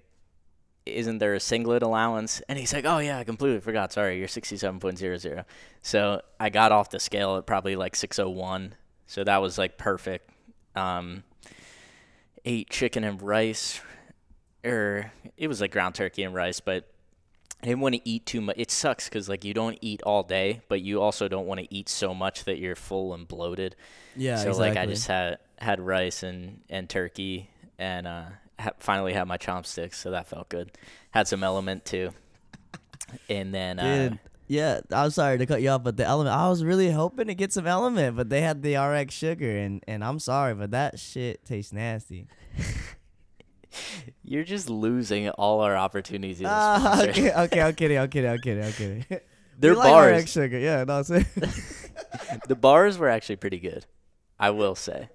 [0.86, 2.40] Isn't there a singlet allowance?
[2.48, 3.92] And he's like, "Oh yeah, I completely forgot.
[3.92, 5.44] Sorry, you're 67.00."
[5.82, 8.74] So I got off the scale at probably like 601.
[9.06, 10.30] So that was like perfect.
[10.74, 11.22] Um,
[12.44, 13.80] ate chicken and rice,
[14.64, 16.88] or it was like ground turkey and rice, but
[17.62, 18.56] I didn't want to eat too much.
[18.58, 21.74] It sucks because like you don't eat all day, but you also don't want to
[21.74, 23.76] eat so much that you're full and bloated.
[24.16, 28.24] Yeah, so like I just had had rice and and turkey, and uh,
[28.58, 30.72] ha- finally had my Chomps sticks, so that felt good.
[31.10, 32.10] Had some LMNT too,
[33.28, 36.64] and then uh, yeah, I'm sorry to cut you off, but the LMNT, I was
[36.64, 40.54] really hoping to get some LMNT, but they had the RxSugar, and, and I'm sorry,
[40.54, 42.26] but that shit tastes nasty.
[44.24, 46.42] you're just losing all our opportunities.
[46.44, 49.04] Ah, okay, okay, I'm kidding, I'm kidding, I'm kidding, I'm kidding.
[49.58, 51.02] Their We like bars, RxSugar, yeah, no,
[52.48, 53.84] the bars were actually pretty good.
[54.38, 55.10] I will say.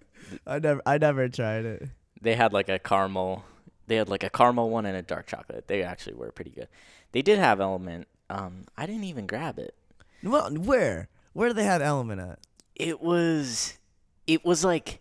[0.45, 1.89] I never, I never tried it.
[2.21, 3.43] they had like a caramel
[3.87, 6.67] they had like a caramel one and a dark chocolate they actually were pretty good
[7.11, 9.75] they did have LMNT um i didn't even grab it
[10.23, 12.39] Well, where, where do they have LMNT at?
[12.75, 13.77] it was
[14.25, 14.99] it was like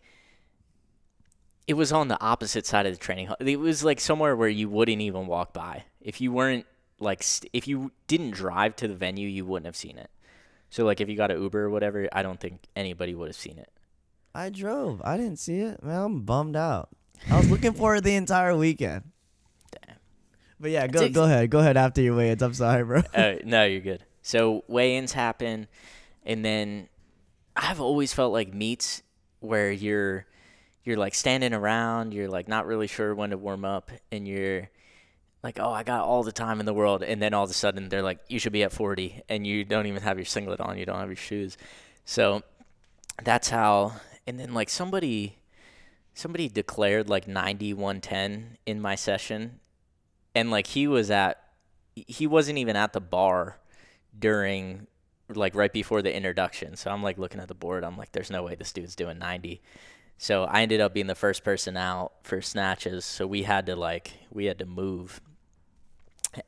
[1.66, 4.48] it was on the opposite side of the training hall it was like somewhere where
[4.48, 6.66] you wouldn't even walk by if you weren't
[7.00, 10.10] like st- if you didn't drive to the venue you wouldn't have seen it
[10.70, 13.36] so like if you got an uber or whatever i don't think anybody would have
[13.36, 13.70] seen it
[14.34, 16.00] I drove, I didn't see it, man.
[16.00, 16.88] I'm bummed out.
[17.30, 19.12] I was looking for it the entire weekend.
[19.70, 19.96] Damn.
[20.58, 22.42] But yeah, go, go ahead, go ahead after your weigh-ins.
[22.42, 23.02] I'm sorry, bro.
[23.14, 24.04] uh, no, you're good.
[24.22, 25.68] So weigh-ins happen,
[26.24, 26.88] and then
[27.54, 29.02] I've always felt like meets
[29.38, 30.26] where you're
[30.84, 34.68] you're like standing around, you're like not really sure when to warm up, and you're
[35.42, 37.54] like, oh, I got all the time in the world, and then all of a
[37.54, 40.60] sudden they're like, you should be at 40, and you don't even have your singlet
[40.60, 41.56] on, you don't have your shoes.
[42.04, 42.42] So
[43.22, 43.92] that's how.
[44.26, 45.36] And then like somebody,
[46.14, 49.60] somebody declared like 90 110 in my session,
[50.34, 51.40] and like he was at,
[51.94, 53.58] he wasn't even at the bar
[54.18, 54.86] during
[55.28, 56.76] like right before the introduction.
[56.76, 57.84] So I'm like looking at the board.
[57.84, 59.62] I'm like, there's no way this dude's doing 90.
[60.18, 63.04] So I ended up being the first person out for snatches.
[63.04, 65.20] So we had to like we had to move,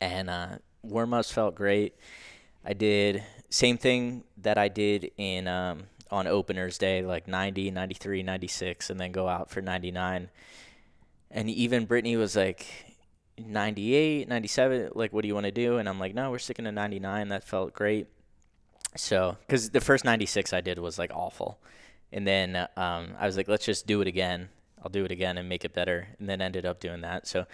[0.01, 1.95] and uh, warm ups felt great.
[2.64, 8.23] I did same thing that I did in um, on openers day, like 90, 93,
[8.23, 10.31] 96, and then go out for 99.
[11.31, 12.67] And even Brittany was like
[13.39, 15.79] 98, 97, like, what do you want to do?
[15.79, 17.29] And I'm like, no, we're sticking to 99.
[17.29, 18.07] That felt great.
[18.97, 21.59] So, because the first 96 I did was like awful.
[22.17, 24.49] And then um, I was like, let's just do it again.
[24.83, 26.09] I'll do it again and make it better.
[26.19, 27.27] And then ended up doing that.
[27.27, 27.45] So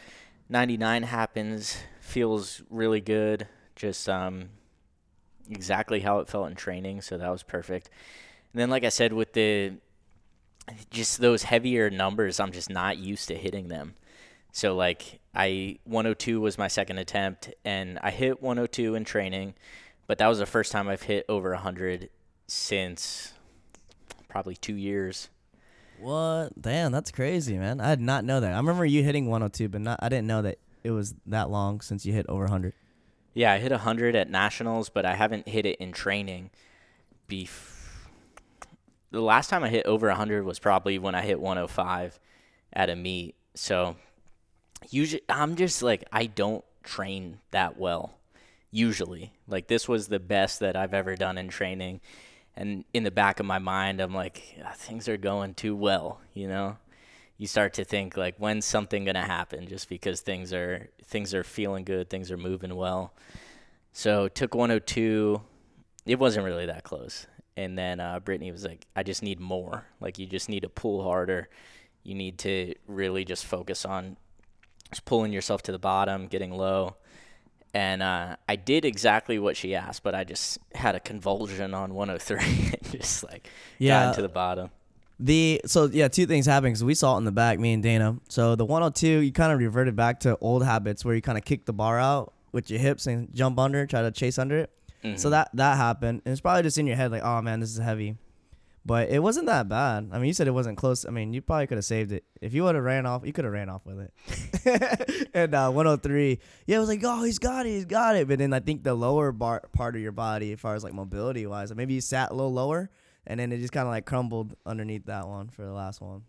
[0.49, 3.49] 99 happens, feels really good.
[3.75, 4.51] Just um,
[5.51, 7.01] exactly how it felt in training.
[7.01, 7.91] So that was perfect.
[8.53, 9.73] And then, like I said, with the
[10.91, 13.97] just those heavier numbers, I'm just not used to hitting them.
[14.53, 19.55] So like I 102 was my second attempt, and I hit 102 in training,
[20.07, 22.11] but that was the first time I've hit over 100
[22.47, 23.33] since
[24.33, 25.28] probably two years.
[26.01, 26.61] What?
[26.61, 27.80] Damn, that's crazy, man.
[27.80, 28.55] I did not know that.
[28.55, 30.01] I remember you hitting 102, but not.
[30.03, 32.72] I didn't know that it was that long since you hit over 100.
[33.35, 36.51] Yeah, I hit 100 at nationals, but I haven't hit it in training.
[37.28, 37.99] Bef-
[39.11, 42.18] the last time I hit over 100 was probably when I hit 105
[42.72, 43.35] at a meet.
[43.55, 43.97] So
[44.89, 48.14] usually I'm just like I don't train that well
[48.70, 49.33] usually.
[49.47, 52.01] Like this was the best that I've ever done in training.
[52.57, 56.20] And in the back of my mind, I'm like, ah, things are going too well,
[56.34, 56.76] you know?
[57.38, 61.34] You start to think like when's something going to happen just because things are things
[61.34, 63.14] are feeling good, things are moving well.
[63.92, 65.40] So took 102.
[66.07, 67.26] It wasn't really that close.
[67.57, 69.86] And then uh, Brittany was like, I just need more.
[70.00, 71.48] Like you just need to pull harder.
[72.05, 74.16] You need to really just focus on
[74.90, 76.96] just pulling yourself to the bottom, getting low
[77.75, 81.95] and uh, I did exactly what she asked, but I just had a convulsion on
[81.95, 82.39] 103
[82.83, 83.49] and just like
[83.79, 84.05] Yeah.
[84.05, 84.70] got into the bottom.
[85.20, 87.83] The so yeah, two things happened because we saw it in the back, me and
[87.83, 88.16] Dana.
[88.29, 91.45] So the 102, you kind of reverted back to old habits where you kind of
[91.45, 94.70] kick the bar out with your hips and jump under, try to chase under it.
[95.16, 97.70] So that that happened, and it's probably just in your head like, oh man, this
[97.70, 98.16] is heavy.
[98.85, 100.09] But it wasn't that bad.
[100.11, 101.07] I mean, you said it wasn't close.
[101.07, 103.24] I mean, you probably could have saved it if you would have ran off.
[103.24, 105.28] You could have ran off with it.
[105.35, 108.26] and uh, 103, yeah, it was like, oh, he's got it, he's got it.
[108.26, 110.95] But then I think the lower bar- part of your body, as far as like
[110.95, 112.91] mobility wise, maybe you sat a little lower,
[113.24, 116.24] and then it just kind of like crumbled underneath that one for the last one.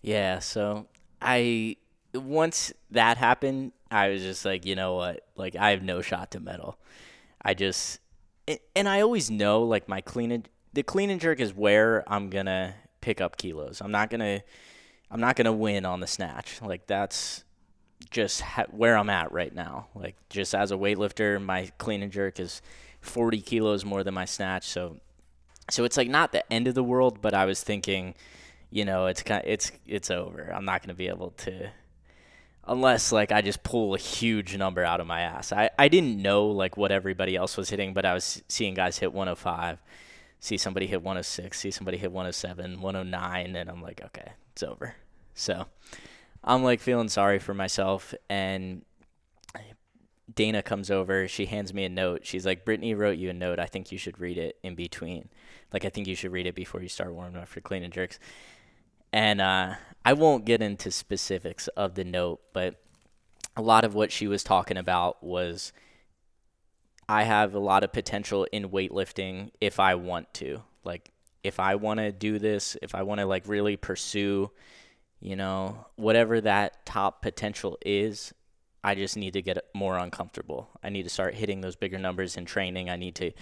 [0.00, 0.88] Yeah, so
[1.20, 1.76] I
[2.12, 5.26] once that happened, I was just like, you know what?
[5.36, 6.76] Like I have no shot to medal.
[7.40, 8.00] I just
[8.74, 10.32] and I always know like my clean
[10.72, 13.80] the clean and jerk is where I'm to pick up kilos.
[13.80, 14.42] I'm not to
[15.10, 16.60] I'm not to win on the snatch.
[16.62, 17.44] Like that's
[18.10, 19.88] just ha- where I'm at right now.
[19.94, 22.62] Like just as a weightlifter, my clean and jerk is
[23.00, 24.98] 40 kilos more than my snatch, so
[25.70, 28.14] so it's like not the end of the world, but I was thinking
[28.72, 30.50] you know, it's kind it's it's over.
[30.52, 31.70] I'm not to be able to
[32.66, 35.52] unless like I just pull a huge number out of my ass.
[35.52, 38.98] I I didn't know like what everybody else was hitting, but I was seeing guys
[38.98, 39.78] hit 105,
[40.42, 44.96] see somebody hit 106, see somebody hit 107, 109 and I'm like, okay, it's over.
[45.34, 45.66] So,
[46.42, 48.82] I'm like feeling sorry for myself and
[50.34, 52.26] Dana comes over, she hands me a note.
[52.26, 53.60] She's like, Brittany wrote you a note.
[53.60, 55.28] I think you should read it in between.
[55.72, 57.92] Like, I think you should read it before you start warming up for clean and
[57.92, 58.18] jerks.
[59.12, 59.74] And uh,
[60.04, 62.80] I won't get into specifics of the note, but
[63.56, 65.72] a lot of what she was talking about was
[67.12, 70.62] I have a lot of potential in weightlifting if I want to.
[70.82, 71.10] Like,
[71.44, 74.50] if I want to do this, if I want to like really pursue,
[75.20, 78.32] you know, whatever that top potential is,
[78.82, 80.70] I just need to get more uncomfortable.
[80.82, 82.88] I need to start hitting those bigger numbers in training.
[82.88, 83.32] I need to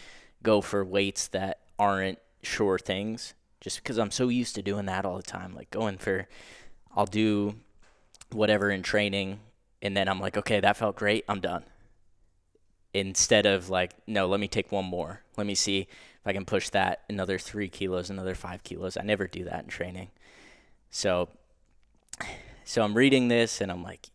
[0.43, 5.05] go for weights that aren't sure things just because I'm so used to doing that
[5.05, 5.55] all the time.
[5.55, 6.27] Like going for,
[6.97, 7.55] I'll do
[8.33, 9.39] whatever in training,
[9.81, 11.25] and then I'm like, okay, that felt great.
[11.29, 11.62] I'm done.
[12.93, 15.20] Instead of like, no, let me take one more.
[15.36, 18.97] Let me see if I can push that another three kilos, another five kilos.
[18.97, 20.11] I never do that in training.
[20.91, 21.28] So,
[22.64, 24.09] so I'm reading this and I'm like,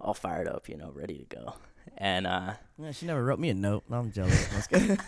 [0.00, 1.54] all fired up, you know, ready to go.
[1.98, 3.84] And uh, Yeah, she never wrote me a note.
[3.90, 4.68] I'm jealous.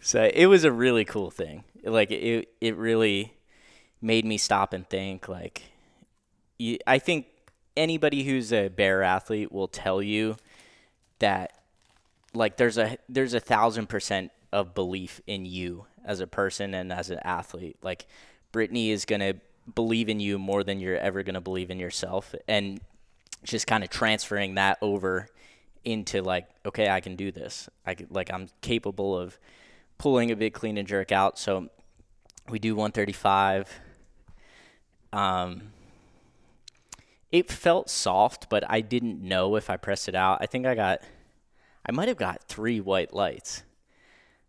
[0.00, 1.64] So it was a really cool thing.
[1.84, 3.34] Like it, it really
[4.00, 5.28] made me stop and think.
[5.28, 5.62] Like,
[6.58, 7.26] you, I think
[7.76, 10.36] anybody who's a bear athlete will tell you
[11.18, 11.55] that
[12.36, 16.92] like there's a there's a thousand percent of belief in you as a person and
[16.92, 17.76] as an athlete.
[17.82, 18.06] Like
[18.52, 19.34] Brittany is gonna
[19.74, 22.80] believe in you more than you're ever gonna believe in yourself, and
[23.42, 25.28] just kind of transferring that over
[25.84, 27.68] into like, okay, I can do this.
[27.86, 29.38] I could, like I'm capable of
[29.98, 31.38] pulling a big clean and jerk out.
[31.38, 31.68] So
[32.48, 33.80] we do 135.
[35.12, 35.72] Um,
[37.30, 40.38] it felt soft, but I didn't know if I pressed it out.
[40.40, 41.02] I think I got,
[41.88, 43.62] I might have got three white lights.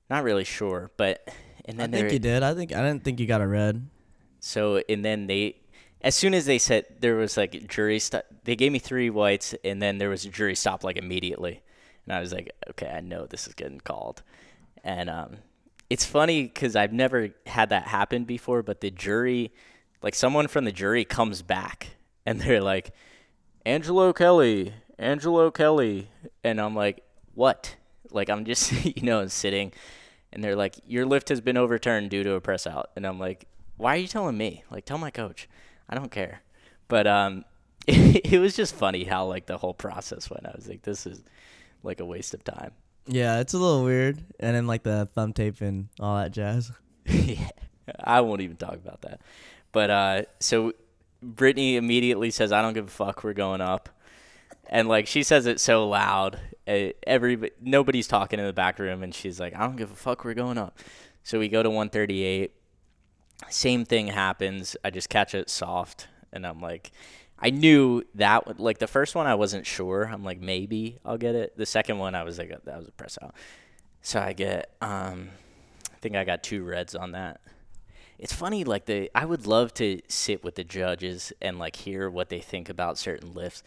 [0.10, 1.28] Not really sure, but
[1.66, 2.44] and then I think you did.
[2.44, 3.88] I think I didn't think you got a red.
[4.40, 5.58] So and then they,
[6.02, 9.54] as soon as they said there was like jury stop, they gave me three whites,
[9.64, 11.62] and then there was a jury stop like immediately,
[12.06, 14.24] and I was like, okay, I know this is getting called,
[14.84, 15.38] and um,
[15.90, 19.54] it's funny because I've never had that happen before, but the jury,
[20.02, 21.90] like someone from the jury comes back
[22.26, 22.92] and they're like,
[23.66, 26.10] Angelo Kelly, Angelo Kelly.
[26.44, 27.04] And I'm like,
[27.38, 27.76] what?
[28.12, 29.72] Like, I'm just, you know, sitting
[30.34, 32.90] and they're like, your lift has been overturned due to a press out.
[32.96, 34.64] And I'm like, why are you telling me?
[34.72, 35.48] Like, tell my coach.
[35.88, 36.42] I don't care.
[36.88, 37.46] But um,
[37.86, 40.48] it, it was just funny how, like, the whole process went.
[40.48, 41.24] I was like, this is
[41.84, 42.72] like a waste of time.
[43.06, 44.22] Yeah, it's a little weird.
[44.40, 46.72] And then like the thumb tape and all that jazz.
[47.06, 47.50] yeah,
[48.04, 49.22] I won't even talk about that.
[49.72, 50.74] But uh, so
[51.22, 53.24] Brittany immediately says, "I don't give a fuck.
[53.24, 53.90] We're going up,"
[54.68, 59.04] and like she says it so loud, uh, every nobody's talking in the back room,
[59.04, 60.24] and she's like, "I don't give a fuck.
[60.24, 60.78] We're going up."
[61.24, 62.52] So we go to 138.
[63.50, 64.76] Same thing happens.
[64.84, 66.92] I just catch it soft, and I'm like,
[67.40, 70.10] I knew that like the first one I wasn't sure.
[70.12, 71.56] I'm like maybe I'll get it.
[71.58, 73.36] The second one I was like that was a press out.
[74.02, 75.30] So I get um
[75.94, 77.42] I think I got two reds on that.
[78.18, 82.10] It's funny like the I would love to sit with the judges and like hear
[82.10, 83.62] what they think about certain lifts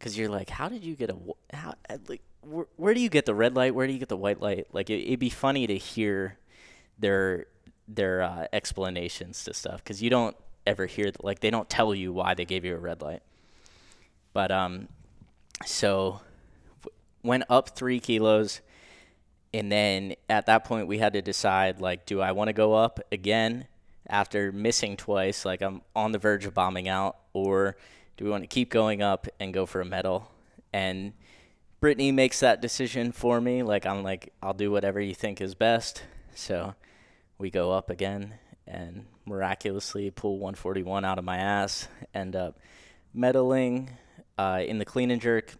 [0.00, 1.16] cuz you're like how did you get a
[1.52, 1.74] how
[2.08, 3.74] like where, where do you get the red light?
[3.74, 4.66] Where do you get the white light?
[4.72, 6.38] Like it, it'd be funny to hear
[6.98, 7.46] their
[7.86, 10.36] their uh, explanations to stuff cuz you don't
[10.66, 13.22] ever hear like they don't tell you why they gave you a red light.
[14.32, 14.88] But um,
[15.64, 16.20] so
[17.22, 18.60] went up three kilos,
[19.52, 22.74] and then at that point we had to decide like, do I want to go
[22.74, 23.66] up again
[24.06, 25.44] after missing twice?
[25.44, 27.76] Like I'm on the verge of bombing out, or
[28.18, 30.30] do we want to keep going up and go for a medal?
[30.72, 31.14] And
[31.80, 33.62] Brittany makes that decision for me.
[33.62, 36.02] Like I'm like, I'll do whatever you think is best.
[36.34, 36.74] So
[37.38, 38.34] we go up again,
[38.66, 42.58] and miraculously pull 141 out of my ass, end up
[43.16, 43.88] medaling
[44.36, 45.54] uh, in the clean and jerk,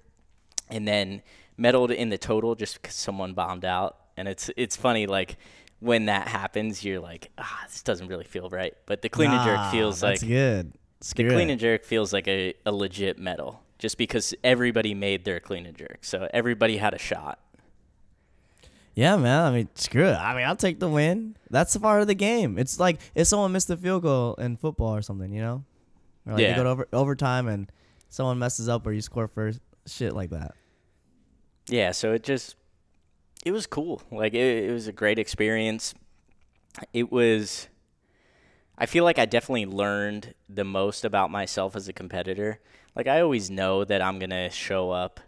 [0.69, 1.23] and then
[1.59, 3.97] medaled in the total just because someone bombed out.
[4.17, 5.37] And it's it's funny like
[5.81, 8.75] when that happens, you're like, ah, this doesn't really feel right.
[8.87, 10.73] But the clean nah, and jerk feels that's like good.
[11.01, 15.39] The clean and jerk feels like a, a legit medal just because everybody made their
[15.39, 17.39] clean and jerk, so everybody had a shot.
[18.95, 19.47] Yeah, man.
[19.47, 20.17] I mean, screw it.
[20.17, 21.37] I mean, I'll take the win.
[21.51, 22.59] That's the part of the game.
[22.59, 25.65] It's like if someone missed a field goal in football or something, you know?
[26.27, 26.51] Or like yeah.
[26.51, 27.71] you go to over, overtime and
[28.09, 30.57] someone messes up or you score first, shit like that.
[31.69, 32.57] Yeah, so it just
[33.45, 34.03] it was cool.
[34.11, 35.95] Like it, it was a great experience.
[36.93, 37.69] It was
[38.79, 42.61] I feel like I definitely learned the most about myself as a competitor.
[42.95, 45.21] Like I always know that I'm going to show up,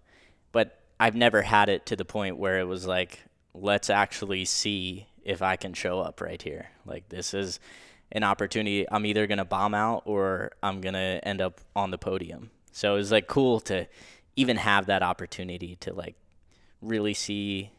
[0.53, 3.25] but I've never had it to the point where it was like
[3.55, 6.71] let's actually see if I can show up right here.
[6.87, 7.61] Like this is
[8.13, 8.87] an opportunity.
[8.91, 12.51] I'm either gonna bomb out or I'm gonna end up on the podium.
[12.73, 13.87] So it was like cool to
[14.37, 16.17] even have that opportunity to like
[16.81, 17.71] really see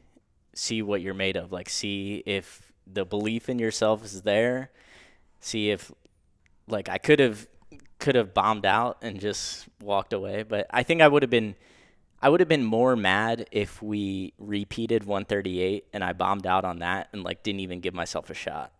[0.53, 1.51] see what you're made of.
[1.51, 4.71] Like see if the belief in yourself is there.
[5.41, 5.91] See if
[6.67, 7.47] like I could have
[7.99, 11.55] could have bombed out and just walked away, but I think I would have been
[12.21, 16.79] I would have been more mad if we repeated 138 and I bombed out on
[16.79, 18.71] that and like didn't even give myself a shot.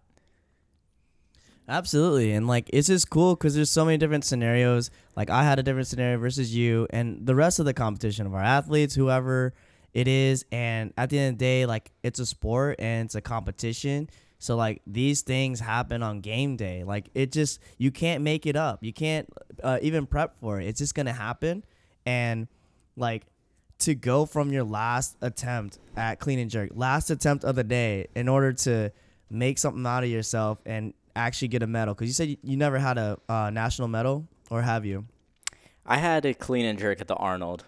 [1.67, 2.33] Absolutely.
[2.33, 4.91] And like it's just cool cuz there's so many different scenarios.
[5.15, 8.33] Like I had a different scenario versus you and the rest of the competition of
[8.35, 9.53] our athletes, whoever
[9.93, 13.15] it is, and at the end of the day like it's a sport and it's
[13.15, 14.09] a competition.
[14.41, 16.83] So like these things happen on game day.
[16.83, 18.83] Like it just you can't make it up.
[18.83, 19.29] You can't
[19.63, 20.65] uh, even prep for it.
[20.65, 21.63] It's just going to happen
[22.07, 22.47] and
[22.95, 23.27] like
[23.79, 28.07] to go from your last attempt at clean and jerk, last attempt of the day,
[28.15, 28.91] in order to
[29.29, 31.93] make something out of yourself and actually get a medal?
[31.93, 35.05] Because you said you, you, never had a uh, national medal, or have you?
[35.85, 37.65] I had a clean and jerk at the Arnold.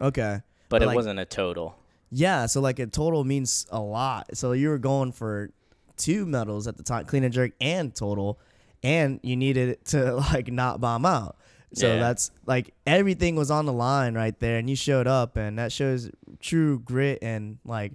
[0.00, 1.76] Okay, but, but it like, wasn't a total.
[2.10, 4.36] Yeah, so like a total means a lot.
[4.36, 5.50] So you were going for
[5.96, 8.38] two medals at the time, clean and jerk and total,
[8.82, 11.36] and you needed to like not bomb out.
[11.72, 12.00] So Yeah.
[12.00, 15.72] that's like everything was on the line right there, and you showed up, and that
[15.72, 17.92] shows true grit and like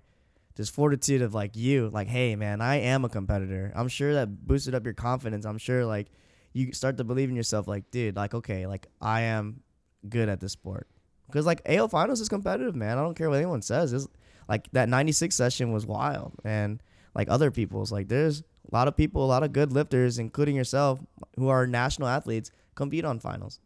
[0.58, 3.72] just fortitude of like you, like, hey man, I am a competitor.
[3.76, 5.46] I'm sure that boosted up your confidence.
[5.46, 6.08] I'm sure like
[6.52, 9.62] you start to believe in yourself, like, dude, like okay, like I am
[10.10, 10.88] good at this sport.
[11.28, 12.98] Because like AO finals is competitive, man.
[12.98, 13.94] I don't care what anyone says.
[13.94, 14.08] It's
[14.50, 16.82] like that '96 session was wild, and
[17.20, 20.56] like other people's, like there's a lot of people, a lot of good lifters, including
[20.56, 21.02] yourself,
[21.36, 23.60] who are national athletes, compete on finals.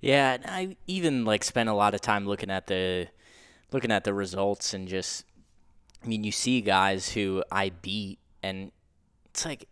[0.00, 3.06] Yeah, and I even like spent a lot of time looking at the
[3.70, 5.24] looking at the results and just
[6.02, 8.72] I mean, you see guys who I beat and
[9.26, 9.68] it's like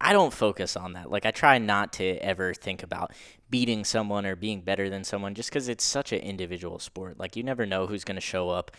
[0.00, 1.10] I don't focus on that.
[1.10, 3.12] Like I try not to ever think about
[3.50, 7.18] beating someone or being better than someone just cuz it's such an individual sport.
[7.18, 8.70] Like you never know who's going to show up.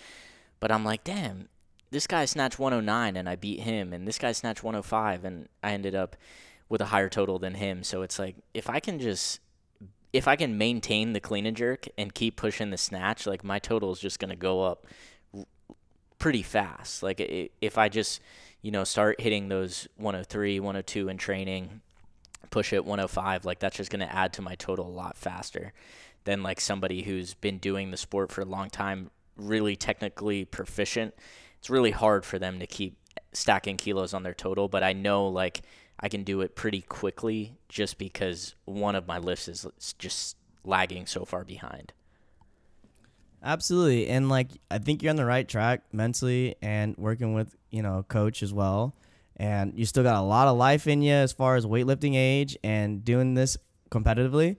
[0.59, 1.49] But I'm like, "Damn,
[1.91, 5.73] this guy snatched 109 and I beat him and this guy snatched 105 and I
[5.73, 6.15] ended up
[6.69, 9.39] with a higher total than him." So it's like if I can just
[10.13, 13.59] if I can maintain the clean and jerk and keep pushing the snatch, like my
[13.59, 14.85] total is just going to go up
[16.19, 17.01] pretty fast.
[17.01, 17.19] Like
[17.61, 18.21] if I just,
[18.61, 21.81] you know, start hitting those 103, 102 in training,
[22.49, 25.73] push it 105, like that's just going to add to my total a lot faster
[26.25, 31.13] than like somebody who's been doing the sport for a long time, really technically proficient.
[31.61, 32.97] It's really hard for them to keep
[33.33, 35.61] stacking kilos on their total, but I know like
[35.99, 39.67] I can do it pretty quickly just because one of my lifts is
[39.99, 41.93] just lagging so far behind.
[43.43, 44.07] Absolutely.
[44.07, 48.03] And like I think you're on the right track mentally and working with, you know,
[48.07, 48.95] coach as well.
[49.37, 52.57] And you still got a lot of life in you as far as weightlifting age
[52.63, 53.55] and doing this
[53.91, 54.57] competitively.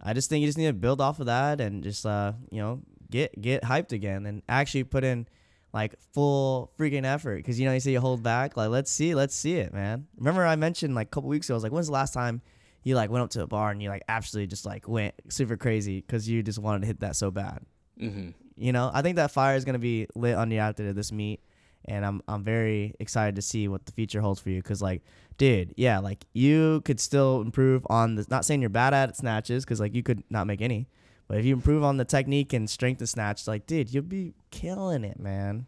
[0.00, 2.60] I just think you just need to build off of that and just uh, you
[2.60, 5.26] know, get get hyped again and actually put in
[5.74, 9.14] like full freaking effort cuz you know you say you hold back like let's see
[9.14, 11.72] let's see it man remember i mentioned like a couple weeks ago i was like
[11.72, 12.40] when's the last time
[12.84, 15.56] you like went up to a bar and you like absolutely just like went super
[15.56, 17.60] crazy because you just wanted to hit that so bad
[17.98, 21.10] hmm you know, I think that fire is gonna be lit on you after this
[21.10, 21.40] meet,
[21.86, 24.62] and I'm I'm very excited to see what the future holds for you.
[24.62, 25.02] Cause like,
[25.38, 28.26] dude, yeah, like you could still improve on the.
[28.30, 30.88] Not saying you're bad at snatches, cause like you could not make any,
[31.26, 34.34] but if you improve on the technique and strength of snatch, like, dude, you'll be
[34.50, 35.66] killing it, man.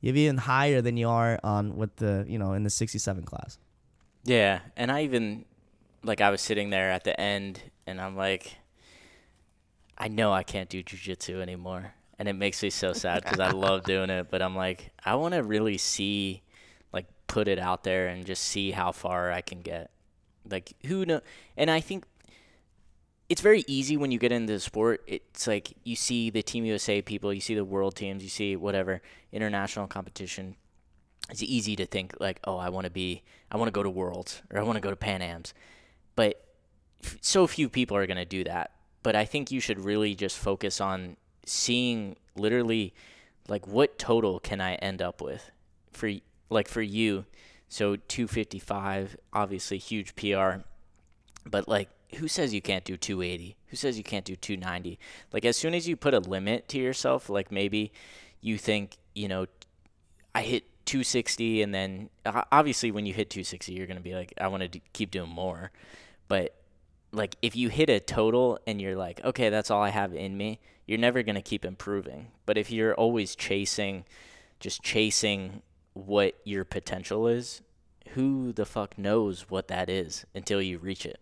[0.00, 3.24] You'll be even higher than you are on with the you know in the 67
[3.24, 3.58] class.
[4.24, 5.44] Yeah, and I even
[6.04, 8.56] like I was sitting there at the end, and I'm like,
[9.96, 13.50] I know I can't do jujitsu anymore, and it makes me so sad because I
[13.50, 14.28] love doing it.
[14.30, 16.42] But I'm like, I want to really see,
[16.92, 19.90] like, put it out there and just see how far I can get.
[20.48, 21.20] Like, who know?
[21.56, 22.04] And I think
[23.28, 25.02] it's very easy when you get into the sport.
[25.06, 28.56] It's like you see the Team USA people, you see the world teams, you see
[28.56, 29.02] whatever
[29.32, 30.56] international competition.
[31.28, 33.90] It's easy to think like, oh, I want to be, I want to go to
[33.90, 35.52] Worlds or I want to go to Pan Am's,
[36.16, 36.42] but
[37.04, 38.72] f- so few people are going to do that.
[39.02, 42.94] But I think you should really just focus on seeing literally
[43.46, 45.50] like what total can I end up with
[45.92, 46.10] for
[46.48, 47.26] like for you.
[47.68, 50.62] So 255, obviously huge PR,
[51.44, 53.56] but like who says you can't do 280?
[53.68, 54.98] Who says you can't do 290?
[55.32, 57.92] Like as soon as you put a limit to yourself, like maybe
[58.40, 59.46] you think, you know,
[60.34, 62.08] I hit 260 and then
[62.50, 65.28] obviously when you hit 260 you're going to be like I want to keep doing
[65.28, 65.70] more.
[66.28, 66.54] But
[67.12, 70.36] like if you hit a total and you're like, okay, that's all I have in
[70.36, 72.28] me, you're never going to keep improving.
[72.46, 74.04] But if you're always chasing
[74.60, 75.62] just chasing
[75.94, 77.62] what your potential is,
[78.10, 81.20] who the fuck knows what that is until you reach it?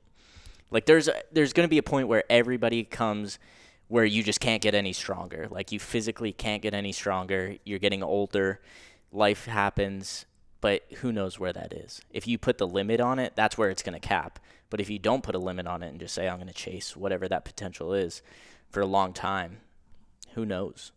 [0.71, 3.39] Like there's there's going to be a point where everybody comes
[3.89, 5.47] where you just can't get any stronger.
[5.51, 7.57] Like you physically can't get any stronger.
[7.64, 8.61] You're getting older.
[9.12, 10.27] Life happens,
[10.61, 12.01] but who knows where that is.
[12.11, 14.41] If you put the limit on it, that's where it's going to cap.
[14.69, 16.55] But if you don't put a limit on it and just say I'm going to
[16.55, 18.21] chase whatever that potential is
[18.69, 19.59] for a long time,
[20.35, 20.91] who knows?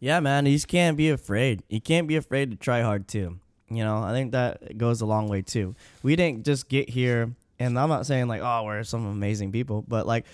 [0.00, 1.62] Yeah, man, you just can't be afraid.
[1.68, 3.38] You can't be afraid to try hard too.
[3.70, 5.74] You know, I think that goes a long way too.
[6.02, 9.84] We didn't just get here, and I'm not saying like, oh, we're some amazing people,
[9.86, 10.26] but like,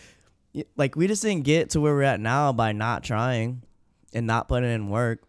[0.77, 3.63] like we just didn't get to where we're at now by not trying
[4.13, 5.23] and not putting in work.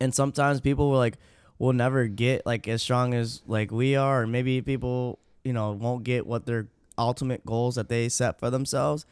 [0.00, 1.16] And sometimes people will like
[1.58, 5.72] will never get like as strong as like we are, or maybe people you know
[5.72, 9.06] won't get what their ultimate goals that they set for themselves.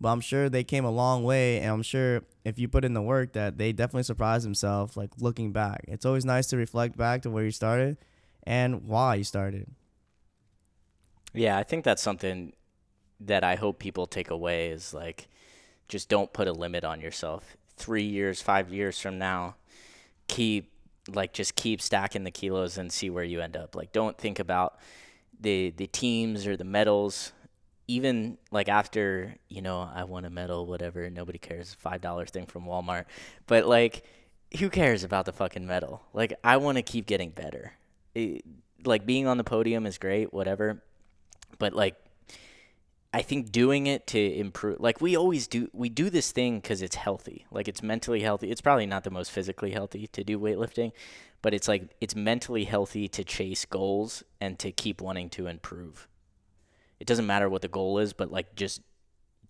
[0.00, 2.94] But I'm sure they came a long way, and I'm sure if you put in
[2.94, 4.96] the work, that they definitely surprise themselves.
[4.96, 7.98] Like looking back, it's always nice to reflect back to where you started
[8.44, 9.66] and why you started.
[11.32, 12.52] Yeah, I think that's something
[13.20, 15.28] that I hope people take away is like
[15.88, 17.56] just don't put a limit on yourself.
[17.76, 19.56] 3 years, 5 years from now,
[20.28, 20.72] keep
[21.08, 23.76] like just keep stacking the kilos and see where you end up.
[23.76, 24.78] Like don't think about
[25.40, 27.32] the the teams or the medals.
[27.88, 32.46] even like after you know I won a medal, whatever, nobody cares, five dollar thing
[32.46, 33.06] from Walmart,
[33.46, 34.04] but like,
[34.58, 36.02] who cares about the fucking medal?
[36.12, 37.72] Like, I want to keep getting better.
[38.14, 38.44] It,
[38.84, 40.82] like being on the podium is great, whatever,
[41.58, 41.96] but like
[43.12, 46.80] I think doing it to improve, like we always do, we do this thing because
[46.80, 47.44] it's healthy.
[47.50, 48.50] Like it's mentally healthy.
[48.50, 50.92] It's probably not the most physically healthy to do weightlifting,
[51.42, 56.06] but it's like it's mentally healthy to chase goals and to keep wanting to improve.
[57.00, 58.80] It doesn't matter what the goal is, but like just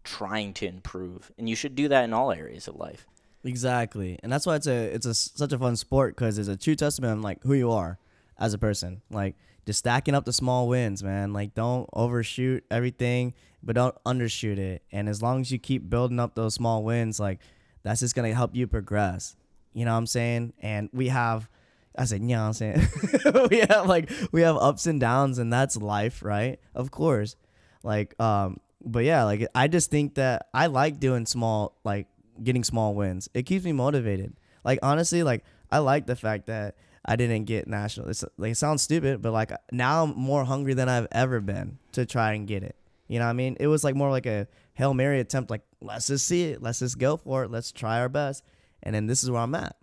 [0.05, 1.31] trying to improve.
[1.37, 3.07] And you should do that in all areas of life.
[3.45, 6.57] Exactly, and that's why it's a it's a such a fun sport because it's a
[6.57, 7.99] true testament of like who you are
[8.39, 9.03] as a person.
[9.11, 9.37] Like
[9.71, 11.33] just stacking up the small wins, man.
[11.33, 14.83] Like don't overshoot everything, but don't undershoot it.
[14.91, 17.39] And as long as you keep building up those small wins, like
[17.85, 19.37] that's just gonna help you progress.
[19.73, 20.55] You know what I'm saying?
[20.61, 21.49] And we have
[21.97, 22.85] I said, yeah, I'm saying
[23.51, 26.59] we have like we have ups and downs and that's life, right?
[26.75, 27.37] Of course.
[27.85, 32.09] Like um but yeah, like I just think that I like doing small like
[32.43, 33.29] getting small wins.
[33.35, 34.35] It keeps me motivated.
[34.65, 38.09] Like honestly, like I like the fact that I didn't get national.
[38.09, 41.79] It's like it sounds stupid, but like now I'm more hungry than I've ever been
[41.93, 42.77] to try and get it.
[43.09, 43.57] You know what I mean?
[43.59, 46.63] It was like more like a Hail Mary attempt, like, let's just see it.
[46.63, 47.51] Let's just go for it.
[47.51, 48.45] Let's try our best.
[48.83, 49.77] And then this is where I'm at.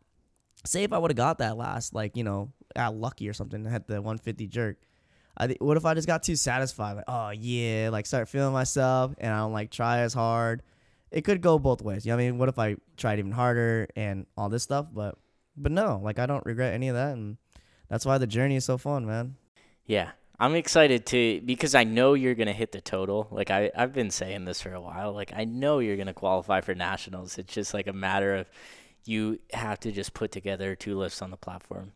[0.66, 3.66] Say if I would have got that last, like, you know, got lucky or something,
[3.66, 4.78] had the 150 jerk.
[5.38, 6.96] I th- what if I just got too satisfied?
[6.96, 10.64] Like, oh yeah, like start feeling myself and I don't like try as hard.
[11.12, 12.06] It could go both ways.
[12.06, 12.38] You know what I mean?
[12.38, 14.88] What if I tried even harder and all this stuff?
[14.92, 15.16] But
[15.58, 17.38] but no, like I don't regret any of that and
[17.90, 19.36] that's why the journey is so fun, man.
[19.86, 20.12] Yeah.
[20.40, 23.28] I'm excited to because I know you're gonna hit the total.
[23.32, 25.12] Like I, I've been saying this for a while.
[25.14, 27.40] Like I know you're gonna qualify for nationals.
[27.40, 28.48] It's just like a matter of
[29.06, 31.94] you have to just put together two lifts on the platform.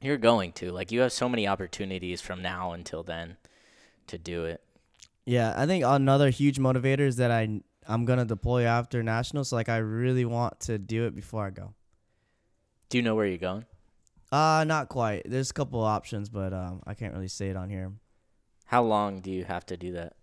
[0.00, 0.72] You're going to.
[0.72, 3.36] Like you have so many opportunities from now until then
[4.08, 4.62] to do it.
[5.24, 9.52] Yeah, I think another huge motivator is that I I'm gonna deploy after nationals.
[9.52, 11.74] Like I really want to do it before I go.
[12.90, 13.64] Do you know where you're going?
[14.30, 15.22] Uh, not quite.
[15.24, 17.92] There's a couple of options, but um, I can't really say it on here.
[18.66, 20.16] How long do you have to do that?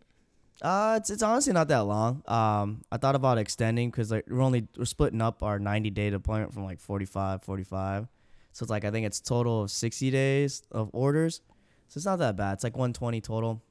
[0.62, 2.24] Uh, it's it's honestly not that long.
[2.28, 6.10] Um, I thought about extending because like we're only we're splitting up our 90 day
[6.10, 8.08] deployment from like 45, 45.
[8.54, 11.42] So it's like I think it's total of 60 days of orders.
[11.90, 12.54] So it's not that bad.
[12.54, 13.62] It's like 120 total.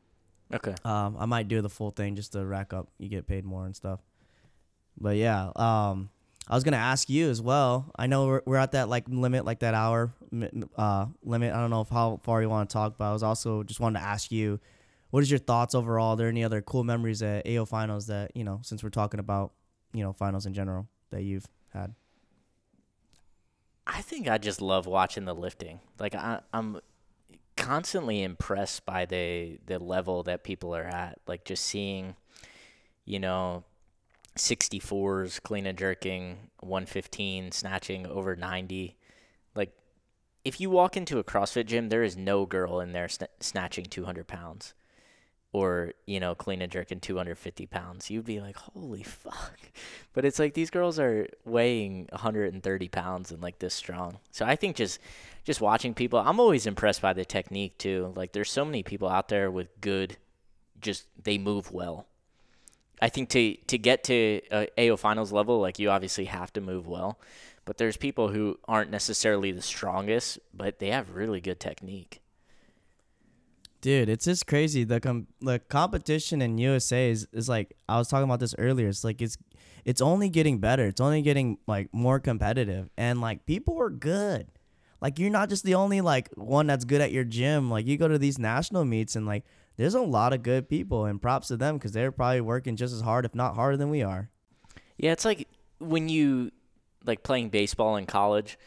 [0.54, 0.74] Okay.
[0.84, 2.88] Um, I might do the full thing just to rack up.
[2.98, 4.00] You get paid more and stuff.
[4.98, 6.08] But yeah, um,
[6.48, 7.90] I was gonna ask you as well.
[7.96, 10.12] I know we're, we're at that like limit, like that hour
[10.76, 11.52] uh, limit.
[11.52, 13.80] I don't know if how far you want to talk, but I was also just
[13.80, 14.60] wanted to ask you,
[15.10, 16.12] what is your thoughts overall?
[16.12, 19.18] Are there any other cool memories at AO finals that you know, since we're talking
[19.18, 19.52] about
[19.92, 21.94] you know finals in general, that you've had?
[23.86, 25.80] I think I just love watching the lifting.
[25.98, 26.80] Like I, I'm
[27.56, 31.18] constantly impressed by the the level that people are at.
[31.26, 32.16] Like just seeing,
[33.04, 33.64] you know,
[34.36, 38.96] 64s, clean and jerking, 115, snatching over 90.
[39.54, 39.72] Like,
[40.44, 43.86] if you walk into a CrossFit gym, there is no girl in there sn- snatching
[43.86, 44.74] 200 pounds
[45.52, 48.10] or, you know, clean and jerking 250 pounds.
[48.10, 49.58] You'd be like, holy fuck.
[50.12, 54.18] But it's like these girls are weighing 130 pounds and like this strong.
[54.30, 55.00] So I think just.
[55.44, 58.12] Just watching people, I'm always impressed by the technique too.
[58.16, 60.16] Like, there's so many people out there with good,
[60.80, 62.08] just they move well
[63.00, 66.60] I think to to get to uh, AO finals level, like you obviously have to
[66.60, 67.18] move well,
[67.64, 72.22] but there's people who aren't necessarily the strongest, but they have really good technique.
[73.82, 74.84] Dude, it's just crazy.
[74.84, 78.88] The com- the competition in USA is, is like I was talking about this earlier.
[78.88, 79.36] It's like it's
[79.84, 80.86] it's only getting better.
[80.86, 84.48] It's only getting like more competitive, and like people are good.
[85.00, 87.70] Like you're not just the only like one that's good at your gym.
[87.70, 89.44] Like you go to these national meets and like
[89.76, 92.94] there's a lot of good people, and props to them because they're probably working just
[92.94, 94.30] as hard, if not harder, than we are.
[94.96, 95.48] Yeah, it's like
[95.78, 96.50] when you
[97.06, 98.58] like playing baseball in college.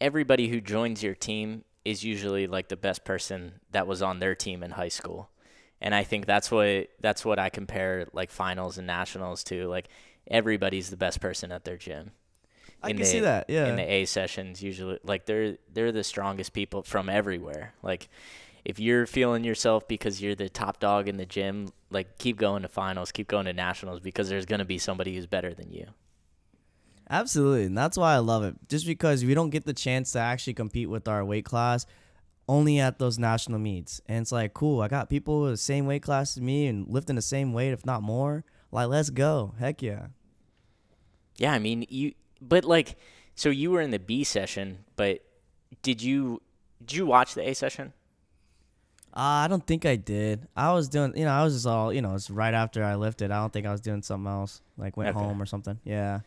[0.00, 4.34] Everybody who joins your team is usually like the best person that was on their
[4.34, 5.30] team in high school,
[5.80, 9.66] and I think that's what that's what I compare like finals and nationals to.
[9.68, 9.88] Like
[10.26, 12.12] everybody's the best person at their gym.
[12.82, 13.50] I can the, see that.
[13.50, 13.66] Yeah.
[13.66, 17.74] In the A sessions, usually, like they're they're the strongest people from everywhere.
[17.82, 18.08] Like
[18.64, 22.62] if you're feeling yourself because you're the top dog in the gym, like keep going
[22.62, 25.72] to finals, keep going to nationals because there's going to be somebody who's better than
[25.72, 25.86] you.
[27.08, 27.64] Absolutely.
[27.64, 28.54] And that's why I love it.
[28.68, 31.84] Just because we don't get the chance to actually compete with our weight class
[32.48, 34.00] only at those national meets.
[34.06, 36.86] And it's like, cool, I got people with the same weight class as me and
[36.88, 38.44] lifting the same weight, if not more.
[38.70, 39.54] Like, let's go.
[39.58, 40.06] Heck yeah.
[41.36, 42.96] Yeah, I mean, you, but like,
[43.34, 45.24] so you were in the B session, but
[45.82, 46.42] did you,
[46.84, 47.92] did you watch the A session?
[49.12, 50.46] Uh, I don't think I did.
[50.56, 52.94] I was doing, you know, I was just all, you know, it's right after I
[52.94, 53.30] lifted.
[53.30, 55.18] I don't think I was doing something else, like went Okay.
[55.18, 55.80] home or something.
[55.84, 56.20] Yeah.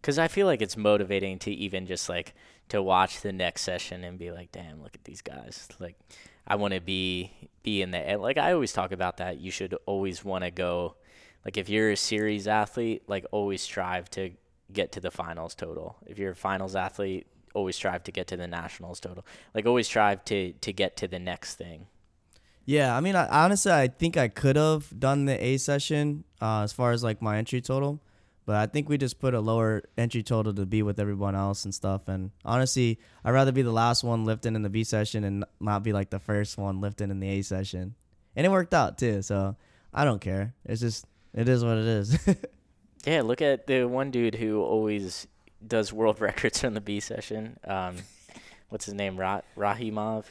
[0.00, 2.34] Because I feel like it's motivating to even just like
[2.70, 5.68] to watch the next session and be like, damn, look at these guys.
[5.78, 5.96] Like,
[6.46, 7.30] I want to be
[7.62, 9.38] be in the like I always talk about that.
[9.38, 10.94] You should always want to go.
[11.44, 14.30] Like, if you're a series athlete, like always strive to
[14.72, 15.96] get to the finals total.
[16.06, 19.26] If you're a finals athlete, always strive to get to the nationals total.
[19.54, 21.86] Like, always strive to to get to the next thing.
[22.68, 26.60] Yeah, I mean, I, honestly, I think I could have done the A session uh,
[26.64, 27.98] as far as like my entry total,
[28.44, 31.64] but I think we just put a lower entry total to be with everyone else
[31.64, 32.08] and stuff.
[32.08, 35.82] And honestly, I'd rather be the last one lifting in the B session and not
[35.82, 37.94] be like the first one lifting in the A session.
[38.36, 39.56] And it worked out too, so
[39.94, 40.52] I don't care.
[40.66, 42.18] It's just it is what it is.
[43.06, 45.26] Yeah, look at the one dude who always
[45.66, 47.56] does world records on the B session.
[47.64, 47.96] Um,
[48.68, 49.16] what's his name?
[49.16, 50.24] Ra- Rahimov.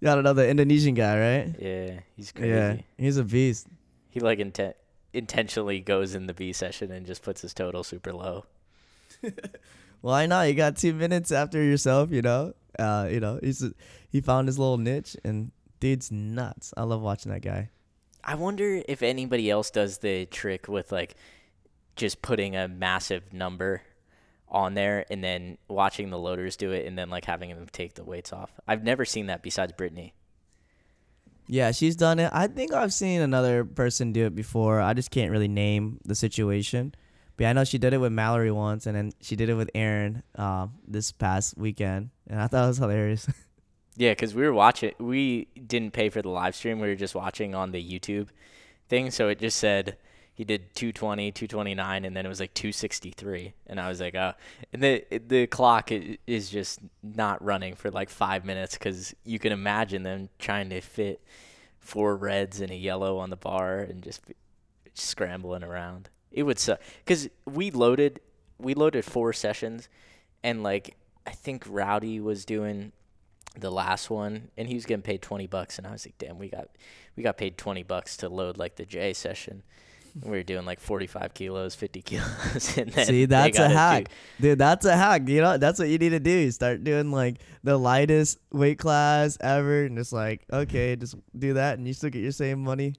[0.00, 1.56] You got another Indonesian guy, right?
[1.58, 2.48] Yeah, he's crazy.
[2.50, 3.66] Yeah, he's a beast.
[4.10, 4.74] He like inten-
[5.12, 8.46] intentionally goes in the B session and just puts his total super low.
[10.00, 10.48] Why not?
[10.48, 12.52] You got two minutes after yourself, you know.
[12.78, 13.64] Uh, you know, he's
[14.10, 16.74] he found his little niche, and dude's nuts.
[16.76, 17.70] I love watching that guy.
[18.22, 21.14] I wonder if anybody else does the trick with like
[21.96, 23.82] just putting a massive number
[24.54, 27.94] on there and then watching the loaders do it and then like having them take
[27.94, 28.52] the weights off.
[28.66, 30.14] I've never seen that besides Brittany.
[31.46, 32.30] Yeah, she's done it.
[32.32, 34.80] I think I've seen another person do it before.
[34.80, 36.94] I just can't really name the situation.
[37.36, 39.54] But yeah, I know she did it with Mallory once, and then she did it
[39.54, 43.28] with Aaron uh, this past weekend, and I thought it was hilarious.
[43.96, 44.92] Yeah, because we were watching.
[44.98, 46.80] We didn't pay for the live stream.
[46.80, 48.28] We were just watching on the YouTube
[48.88, 49.10] thing.
[49.10, 49.96] So it just said
[50.34, 53.54] he did 220, 229, and then it was like 263.
[53.68, 54.32] And I was like, oh.
[54.72, 59.52] And the, the clock is just not running for like five minutes because you can
[59.52, 61.22] imagine them trying to fit
[61.78, 64.22] four reds and a yellow on the bar and just
[64.92, 66.10] scrambling around.
[66.32, 66.80] It would suck.
[67.04, 68.18] Because we loaded,
[68.58, 69.88] we loaded four sessions,
[70.42, 72.90] and like, I think Rowdy was doing
[73.56, 76.40] the last one and he was getting paid 20 bucks and I was like damn
[76.40, 76.70] we got
[77.14, 79.62] we got paid 20 bucks to load like the J session
[80.22, 84.08] we were doing like 45 kilos 50 kilos and then See, that's a hack,
[84.40, 84.58] dude.
[84.58, 85.28] That's a hack.
[85.28, 86.30] You know, that's what you need to do.
[86.30, 91.54] You start doing like the lightest weight class ever, and just like, okay, just do
[91.54, 92.94] that, and you still get your same money.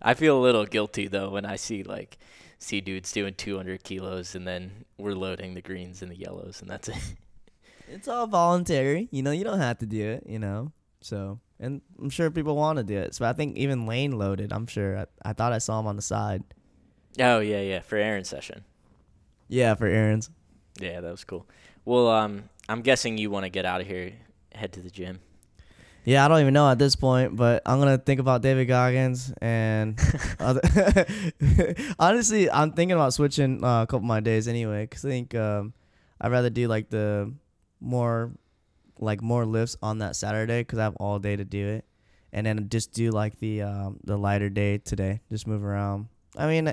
[0.00, 2.18] I feel a little guilty though when I see like
[2.58, 6.70] see dudes doing 200 kilos and then we're loading the greens and the yellows and
[6.70, 6.96] that's it
[7.88, 9.08] It's all voluntary.
[9.10, 10.24] You know, you don't have to do it.
[10.26, 13.14] You know, so and I'm sure people want to do it.
[13.14, 14.52] So I think even Lane loaded.
[14.52, 14.98] I'm sure.
[14.98, 16.42] I, I thought I saw him on the side.
[17.20, 18.64] oh yeah yeah for Aaron's session
[19.48, 20.30] Yeah, for Aaron's.
[20.80, 21.46] yeah that was cool
[21.84, 24.12] well um I'm guessing you want to get out of here
[24.54, 25.20] head to the gym
[26.04, 29.30] Yeah, I don't even know at this point, but I'm gonna think about David Goggins
[29.40, 29.94] and
[30.40, 30.60] other
[31.98, 34.86] honestly, I'm thinking about switching uh, a couple of my days anyway.
[34.88, 35.72] Cause I think um,
[36.20, 37.32] I'd rather do like the
[37.80, 38.32] more
[39.02, 41.84] like more lifts on that Saturday because I have all day to do it,
[42.32, 45.20] and then just do like the um, the lighter day today.
[45.30, 46.06] Just move around.
[46.36, 46.72] I mean,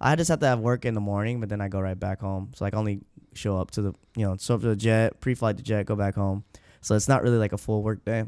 [0.00, 2.20] I just have to have work in the morning, but then I go right back
[2.20, 2.52] home.
[2.54, 3.02] So like only
[3.34, 5.94] show up to the you know show up to the jet, pre-flight to jet, go
[5.94, 6.44] back home.
[6.80, 8.24] So it's not really like a full work day.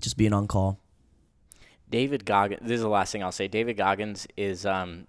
[0.00, 0.78] Just being on call.
[1.88, 2.60] David Goggins.
[2.62, 3.48] This is the last thing I'll say.
[3.48, 5.06] David Goggins is um,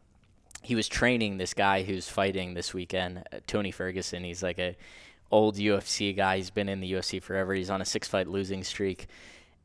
[0.62, 4.24] he was training this guy who's fighting this weekend, uh, Tony Ferguson.
[4.24, 4.76] He's like a
[5.32, 6.38] old UFC guy.
[6.38, 7.54] He's been in the UFC forever.
[7.54, 9.08] He's on a six fight losing streak,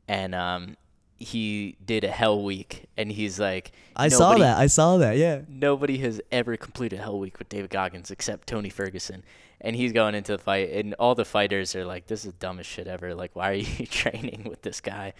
[0.07, 0.77] and um,
[1.17, 4.57] he did a Hell Week, and he's like, I saw that.
[4.57, 5.17] I saw that.
[5.17, 5.41] Yeah.
[5.47, 9.23] Nobody has ever completed Hell Week with David Goggins except Tony Ferguson.
[9.61, 12.37] And he's going into the fight, and all the fighters are like, "This is the
[12.37, 13.15] dumbest shit ever.
[13.15, 15.13] Like, why are you training with this guy?"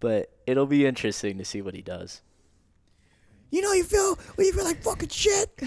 [0.00, 2.22] But it'll be interesting to see what he does.
[3.52, 5.50] You know you feel when you feel like fucking shit.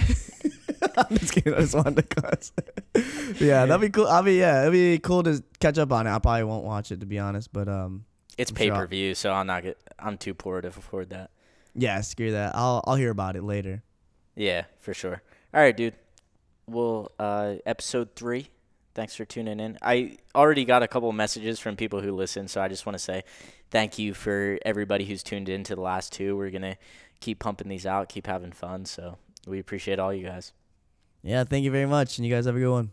[0.98, 1.54] I'm just kidding.
[1.54, 2.52] I just wanted to cuss.
[3.40, 4.08] yeah, that'd be cool.
[4.08, 6.12] I mean, yeah, it'd be cool to catch up on it.
[6.14, 8.06] I probably won't watch it to be honest, but um,
[8.38, 9.78] It's pay per view, so I'm not get.
[10.00, 11.30] I'm too poor to afford that.
[11.76, 12.56] yeah, screw that.
[12.56, 13.84] I'll I'll hear about it later.
[14.36, 15.22] Yeah, for sure.
[15.54, 15.94] All right, dude.
[16.68, 18.50] Well, uh, episode three.
[18.96, 19.78] Thanks for tuning in.
[19.82, 23.04] I already got a couple messages from people who listen, so I just want to
[23.04, 23.24] say
[23.70, 26.36] thank you for everybody who's tuned in to the last two.
[26.38, 26.78] We're gonna
[27.20, 28.86] keep pumping these out, keep having fun.
[28.86, 29.18] So
[29.48, 30.52] we appreciate all you guys.
[31.24, 32.92] Yeah, thank you very much, and you guys have a good one.